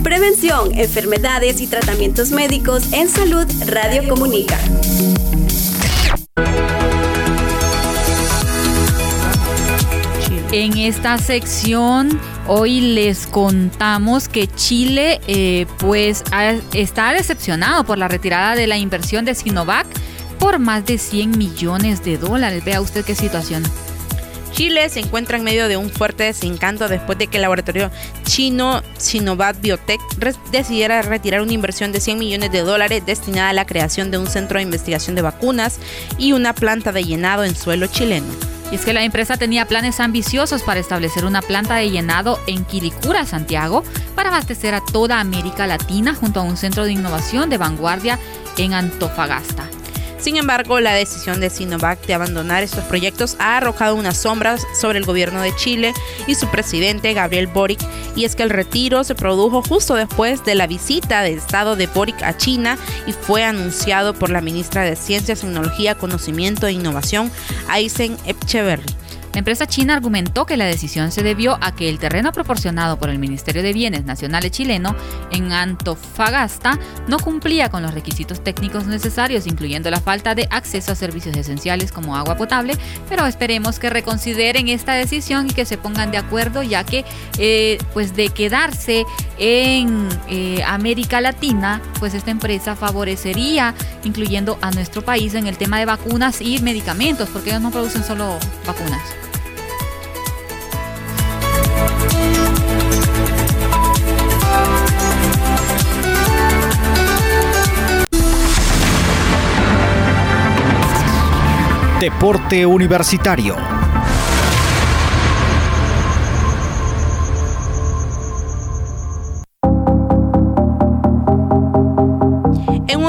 Prevención, 0.03 0.77
enfermedades 0.77 1.59
y 1.61 1.67
tratamientos 1.67 2.31
médicos 2.31 2.93
en 2.93 3.09
salud 3.09 3.47
Radio 3.65 4.07
Comunica. 4.07 4.59
En 10.55 10.77
esta 10.77 11.17
sección 11.17 12.17
hoy 12.47 12.79
les 12.79 13.27
contamos 13.27 14.29
que 14.29 14.47
Chile 14.47 15.19
eh, 15.27 15.65
pues 15.79 16.23
está 16.73 17.11
decepcionado 17.11 17.83
por 17.83 17.97
la 17.97 18.07
retirada 18.07 18.55
de 18.55 18.65
la 18.65 18.77
inversión 18.77 19.25
de 19.25 19.35
Sinovac 19.35 19.85
por 20.39 20.59
más 20.59 20.85
de 20.85 20.97
100 20.97 21.37
millones 21.37 22.05
de 22.05 22.17
dólares. 22.17 22.63
Vea 22.63 22.79
usted 22.79 23.03
qué 23.03 23.15
situación. 23.15 23.63
Chile 24.53 24.87
se 24.87 25.01
encuentra 25.01 25.37
en 25.37 25.43
medio 25.43 25.67
de 25.67 25.75
un 25.75 25.89
fuerte 25.89 26.23
desencanto 26.23 26.87
después 26.87 27.17
de 27.17 27.27
que 27.27 27.35
el 27.35 27.41
laboratorio 27.41 27.91
chino 28.23 28.81
Sinovac 28.97 29.59
Biotech 29.59 29.99
decidiera 30.53 31.01
retirar 31.01 31.41
una 31.41 31.51
inversión 31.51 31.91
de 31.91 31.99
100 31.99 32.17
millones 32.17 32.53
de 32.53 32.61
dólares 32.61 33.05
destinada 33.05 33.49
a 33.49 33.53
la 33.53 33.65
creación 33.65 34.09
de 34.09 34.19
un 34.19 34.27
centro 34.27 34.57
de 34.59 34.63
investigación 34.63 35.17
de 35.17 35.21
vacunas 35.21 35.79
y 36.17 36.31
una 36.31 36.53
planta 36.53 36.93
de 36.93 37.03
llenado 37.03 37.43
en 37.43 37.57
suelo 37.57 37.87
chileno. 37.87 38.54
Y 38.71 38.75
es 38.75 38.85
que 38.85 38.93
la 38.93 39.03
empresa 39.03 39.37
tenía 39.37 39.67
planes 39.67 39.99
ambiciosos 39.99 40.63
para 40.63 40.79
establecer 40.79 41.25
una 41.25 41.41
planta 41.41 41.75
de 41.75 41.91
llenado 41.91 42.39
en 42.47 42.65
Quilicura, 42.65 43.25
Santiago, 43.25 43.83
para 44.15 44.29
abastecer 44.29 44.73
a 44.73 44.81
toda 44.81 45.19
América 45.19 45.67
Latina 45.67 46.15
junto 46.15 46.39
a 46.39 46.43
un 46.43 46.57
centro 46.57 46.85
de 46.85 46.93
innovación 46.93 47.49
de 47.49 47.57
vanguardia 47.57 48.19
en 48.57 48.73
Antofagasta. 48.73 49.69
Sin 50.25 50.37
embargo, 50.37 50.79
la 50.79 50.95
decisión 50.95 51.39
de 51.39 51.51
Sinovac 51.51 52.03
de 52.07 52.15
abandonar 52.15 52.63
estos 52.63 52.83
proyectos 52.85 53.35
ha 53.37 53.57
arrojado 53.57 53.93
unas 53.93 54.17
sombras 54.17 54.65
sobre 54.73 54.97
el 54.97 55.05
gobierno 55.05 55.39
de 55.39 55.55
Chile 55.55 55.93
y 56.25 56.33
su 56.33 56.47
presidente 56.47 57.13
Gabriel 57.13 57.45
Boric, 57.45 57.79
y 58.15 58.25
es 58.25 58.35
que 58.35 58.41
el 58.41 58.49
retiro 58.49 59.03
se 59.03 59.13
produjo 59.13 59.61
justo 59.61 59.93
después 59.93 60.43
de 60.43 60.55
la 60.55 60.65
visita 60.65 61.21
de 61.21 61.33
Estado 61.33 61.75
de 61.75 61.85
Boric 61.85 62.23
a 62.23 62.35
China 62.35 62.75
y 63.05 63.13
fue 63.13 63.43
anunciado 63.43 64.15
por 64.15 64.31
la 64.31 64.41
ministra 64.41 64.81
de 64.81 64.95
Ciencias, 64.95 65.41
Tecnología, 65.41 65.93
Conocimiento 65.93 66.65
e 66.65 66.71
Innovación, 66.71 67.31
Aysen 67.69 68.17
Echeverry. 68.25 69.04
La 69.35 69.39
empresa 69.39 69.67
china 69.67 69.95
argumentó 69.95 70.45
que 70.45 70.55
la 70.55 70.63
decisión 70.63 71.11
se 71.11 71.21
debió 71.21 71.57
a 71.59 71.75
que 71.75 71.89
el 71.89 71.99
terreno 71.99 72.31
proporcionado 72.31 72.97
por 72.97 73.09
el 73.09 73.19
Ministerio 73.19 73.63
de 73.63 73.73
Bienes 73.73 74.05
Nacionales 74.05 74.51
chileno 74.51 74.95
en 75.29 75.51
Antofagasta 75.51 76.79
no 77.09 77.19
cumplía 77.19 77.67
con 77.67 77.83
los 77.83 77.93
requisitos 77.93 78.41
técnicos 78.41 78.87
necesarios, 78.87 79.45
incluyendo 79.45 79.91
la 79.91 79.99
falta 79.99 80.35
de 80.35 80.47
acceso 80.51 80.93
a 80.93 80.95
servicios 80.95 81.35
esenciales 81.35 81.91
como 81.91 82.15
agua 82.15 82.37
potable, 82.37 82.77
pero 83.09 83.25
esperemos 83.25 83.77
que 83.77 83.89
reconsideren 83.89 84.69
esta 84.69 84.93
decisión 84.93 85.49
y 85.49 85.53
que 85.53 85.65
se 85.65 85.77
pongan 85.77 86.11
de 86.11 86.17
acuerdo, 86.17 86.63
ya 86.63 86.85
que 86.85 87.03
eh, 87.37 87.77
pues 87.93 88.15
de 88.15 88.29
quedarse 88.29 89.03
en 89.37 90.07
eh, 90.29 90.63
América 90.65 91.19
Latina, 91.19 91.81
pues 91.99 92.13
esta 92.13 92.31
empresa 92.31 92.77
favorecería, 92.77 93.75
incluyendo 94.05 94.57
a 94.61 94.71
nuestro 94.71 95.01
país 95.01 95.33
en 95.33 95.45
el 95.45 95.57
tema 95.57 95.77
de 95.77 95.87
vacunas 95.87 96.39
y 96.39 96.59
medicamentos, 96.59 97.27
porque 97.27 97.49
ellos 97.49 97.61
no 97.61 97.71
producen 97.71 98.01
solo 98.01 98.39
vacunas. 98.65 99.24
Deporte 112.05 112.63
Universitario. 112.67 113.84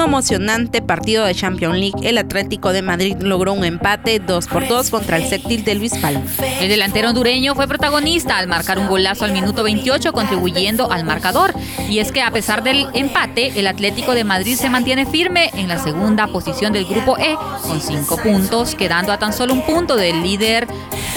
Emocionante 0.07 0.83
partido 0.83 1.25
de 1.25 1.35
Champions 1.35 1.77
League, 1.77 2.09
el 2.09 2.19
Atlético 2.19 2.73
de 2.73 2.83
Madrid 2.83 3.16
logró 3.21 3.53
un 3.53 3.64
empate 3.64 4.19
2 4.21 4.47
por 4.47 4.66
2 4.66 4.90
contra 4.90 5.16
el 5.16 5.29
Sectil 5.29 5.64
del 5.64 5.77
Palma. 6.01 6.23
El 6.61 6.69
delantero 6.69 7.09
hondureño 7.09 7.55
fue 7.55 7.69
protagonista 7.69 8.38
al 8.38 8.49
marcar 8.49 8.79
un 8.79 8.88
golazo 8.88 9.25
al 9.25 9.33
minuto 9.33 9.62
28 9.62 10.12
contribuyendo 10.12 10.90
al 10.90 11.05
marcador. 11.05 11.55
Y 11.88 11.99
es 11.99 12.12
que 12.12 12.23
a 12.23 12.31
pesar 12.31 12.62
del 12.62 12.87
empate, 12.95 13.59
el 13.59 13.66
Atlético 13.66 14.14
de 14.14 14.25
Madrid 14.25 14.57
se 14.57 14.71
mantiene 14.71 15.07
firme 15.07 15.51
en 15.55 15.69
la 15.69 15.79
segunda 15.79 16.27
posición 16.29 16.73
del 16.73 16.87
grupo 16.87 17.19
E 17.19 17.37
con 17.62 17.81
5 17.81 18.16
puntos, 18.19 18.75
quedando 18.75 19.12
a 19.12 19.19
tan 19.19 19.33
solo 19.33 19.53
un 19.53 19.62
punto 19.66 19.97
del 19.97 20.23
líder 20.23 20.66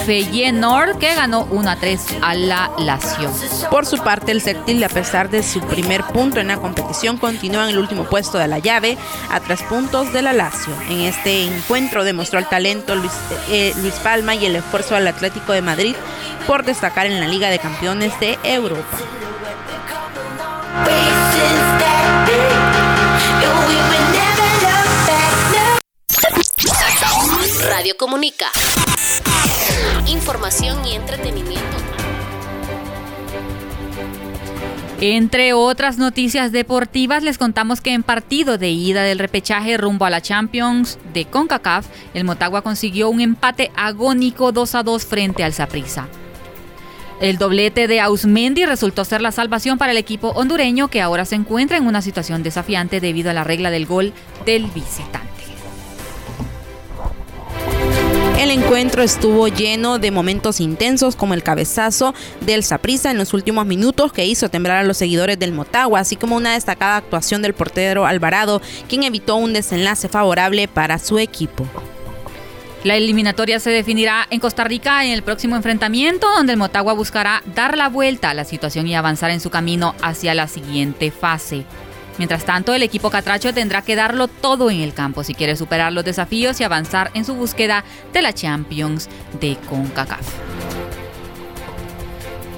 Feyenoord 0.04 0.98
que 0.98 1.14
ganó 1.14 1.46
1 1.50 1.70
a 1.70 1.76
3 1.76 2.06
a 2.22 2.34
la 2.34 2.70
Lazio. 2.78 3.30
Por 3.70 3.86
su 3.86 3.98
parte, 3.98 4.32
el 4.32 4.40
Sectil, 4.40 4.82
a 4.82 4.88
pesar 4.88 5.30
de 5.30 5.42
su 5.42 5.60
primer 5.60 6.02
punto 6.04 6.40
en 6.40 6.48
la 6.48 6.56
competición, 6.56 7.16
continúa 7.16 7.64
en 7.64 7.70
el 7.70 7.78
último 7.78 8.04
puesto 8.04 8.38
de 8.38 8.48
la 8.48 8.58
llave 8.58 8.79
a 9.30 9.40
tres 9.40 9.62
puntos 9.62 10.12
de 10.12 10.22
la 10.22 10.32
Lazio. 10.32 10.74
En 10.88 11.00
este 11.00 11.44
encuentro 11.44 12.04
demostró 12.04 12.38
el 12.38 12.48
talento 12.48 12.94
Luis, 12.94 13.12
eh, 13.48 13.74
Luis 13.80 13.94
Palma 13.94 14.34
y 14.34 14.46
el 14.46 14.56
esfuerzo 14.56 14.94
del 14.94 15.06
Atlético 15.06 15.52
de 15.52 15.62
Madrid 15.62 15.94
por 16.46 16.64
destacar 16.64 17.06
en 17.06 17.20
la 17.20 17.28
Liga 17.28 17.50
de 17.50 17.58
Campeones 17.58 18.18
de 18.20 18.38
Europa. 18.42 18.98
Radio 27.68 27.96
Comunica. 27.96 28.50
Información 30.06 30.84
y 30.86 30.94
entretenimiento. 30.94 31.69
Entre 35.02 35.54
otras 35.54 35.96
noticias 35.96 36.52
deportivas, 36.52 37.22
les 37.22 37.38
contamos 37.38 37.80
que 37.80 37.94
en 37.94 38.02
partido 38.02 38.58
de 38.58 38.68
ida 38.68 39.02
del 39.02 39.18
repechaje 39.18 39.78
rumbo 39.78 40.04
a 40.04 40.10
la 40.10 40.20
Champions 40.20 40.98
de 41.14 41.24
CONCACAF, 41.24 41.86
el 42.12 42.24
Motagua 42.24 42.60
consiguió 42.60 43.08
un 43.08 43.22
empate 43.22 43.70
agónico 43.76 44.52
2 44.52 44.74
a 44.74 44.82
2 44.82 45.06
frente 45.06 45.42
al 45.42 45.54
Saprissa. 45.54 46.06
El 47.18 47.38
doblete 47.38 47.88
de 47.88 47.98
Ausmendi 48.00 48.66
resultó 48.66 49.06
ser 49.06 49.22
la 49.22 49.32
salvación 49.32 49.78
para 49.78 49.92
el 49.92 49.98
equipo 49.98 50.28
hondureño 50.32 50.88
que 50.88 51.00
ahora 51.00 51.24
se 51.24 51.36
encuentra 51.36 51.78
en 51.78 51.86
una 51.86 52.02
situación 52.02 52.42
desafiante 52.42 53.00
debido 53.00 53.30
a 53.30 53.34
la 53.34 53.44
regla 53.44 53.70
del 53.70 53.86
gol 53.86 54.12
del 54.44 54.66
visitante. 54.66 55.29
El 58.40 58.50
encuentro 58.50 59.02
estuvo 59.02 59.48
lleno 59.48 59.98
de 59.98 60.10
momentos 60.10 60.60
intensos 60.60 61.14
como 61.14 61.34
el 61.34 61.42
cabezazo 61.42 62.14
del 62.40 62.64
Saprissa 62.64 63.10
en 63.10 63.18
los 63.18 63.34
últimos 63.34 63.66
minutos 63.66 64.14
que 64.14 64.24
hizo 64.24 64.48
temblar 64.48 64.78
a 64.78 64.82
los 64.82 64.96
seguidores 64.96 65.38
del 65.38 65.52
Motagua, 65.52 66.00
así 66.00 66.16
como 66.16 66.36
una 66.36 66.54
destacada 66.54 66.96
actuación 66.96 67.42
del 67.42 67.52
portero 67.52 68.06
Alvarado, 68.06 68.62
quien 68.88 69.02
evitó 69.02 69.36
un 69.36 69.52
desenlace 69.52 70.08
favorable 70.08 70.68
para 70.68 70.98
su 70.98 71.18
equipo. 71.18 71.66
La 72.82 72.96
eliminatoria 72.96 73.60
se 73.60 73.68
definirá 73.68 74.26
en 74.30 74.40
Costa 74.40 74.64
Rica 74.64 75.04
en 75.04 75.12
el 75.12 75.22
próximo 75.22 75.54
enfrentamiento, 75.54 76.26
donde 76.34 76.54
el 76.54 76.58
Motagua 76.58 76.94
buscará 76.94 77.42
dar 77.54 77.76
la 77.76 77.90
vuelta 77.90 78.30
a 78.30 78.34
la 78.34 78.46
situación 78.46 78.86
y 78.86 78.94
avanzar 78.94 79.30
en 79.32 79.40
su 79.40 79.50
camino 79.50 79.94
hacia 80.00 80.34
la 80.34 80.48
siguiente 80.48 81.10
fase. 81.10 81.66
Mientras 82.18 82.44
tanto, 82.44 82.74
el 82.74 82.82
equipo 82.82 83.10
catracho 83.10 83.54
tendrá 83.54 83.82
que 83.82 83.96
darlo 83.96 84.28
todo 84.28 84.70
en 84.70 84.80
el 84.80 84.94
campo 84.94 85.24
si 85.24 85.34
quiere 85.34 85.56
superar 85.56 85.92
los 85.92 86.04
desafíos 86.04 86.60
y 86.60 86.64
avanzar 86.64 87.10
en 87.14 87.24
su 87.24 87.34
búsqueda 87.34 87.84
de 88.12 88.22
la 88.22 88.32
Champions 88.32 89.08
de 89.40 89.56
CONCACAF. 89.68 90.49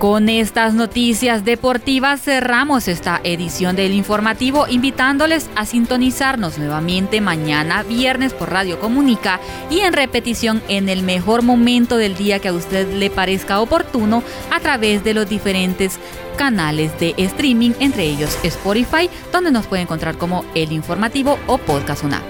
Con 0.02 0.28
estas 0.28 0.74
noticias 0.74 1.44
deportivas 1.44 2.20
cerramos 2.20 2.88
esta 2.88 3.20
edición 3.22 3.76
del 3.76 3.92
informativo 3.92 4.66
invitándoles 4.68 5.48
a 5.54 5.64
sintonizarnos 5.64 6.58
nuevamente 6.58 7.20
mañana 7.20 7.84
viernes 7.84 8.32
por 8.32 8.50
Radio 8.50 8.80
Comunica 8.80 9.38
y 9.70 9.78
en 9.78 9.92
repetición 9.92 10.60
en 10.66 10.88
el 10.88 11.04
mejor 11.04 11.42
momento 11.42 11.98
del 11.98 12.16
día 12.16 12.40
que 12.40 12.48
a 12.48 12.52
usted 12.52 12.92
le 12.92 13.10
parezca 13.10 13.60
oportuno 13.60 14.24
a 14.50 14.58
través 14.58 15.04
de 15.04 15.14
los 15.14 15.28
diferentes 15.28 16.00
canales 16.36 16.98
de 16.98 17.14
streaming, 17.16 17.70
entre 17.78 18.02
ellos 18.02 18.36
Spotify, 18.42 19.08
donde 19.30 19.52
nos 19.52 19.68
puede 19.68 19.82
encontrar 19.82 20.18
como 20.18 20.44
El 20.56 20.72
Informativo 20.72 21.38
o 21.46 21.58
Podcast 21.58 22.02
Una. 22.02 22.20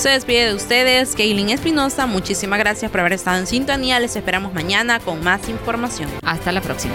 Se 0.00 0.08
despide 0.08 0.46
de 0.46 0.54
ustedes, 0.54 1.14
Kaylin 1.14 1.50
Espinosa. 1.50 2.06
Muchísimas 2.06 2.58
gracias 2.58 2.90
por 2.90 3.00
haber 3.00 3.12
estado 3.12 3.36
en 3.36 3.46
sintonía. 3.46 4.00
Les 4.00 4.16
esperamos 4.16 4.54
mañana 4.54 4.98
con 4.98 5.22
más 5.22 5.46
información. 5.50 6.08
Hasta 6.22 6.52
la 6.52 6.62
próxima. 6.62 6.94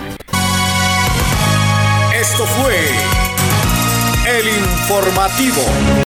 Esto 2.19 2.45
fue 2.47 2.75
El 4.27 4.47
Informativo. 4.47 6.04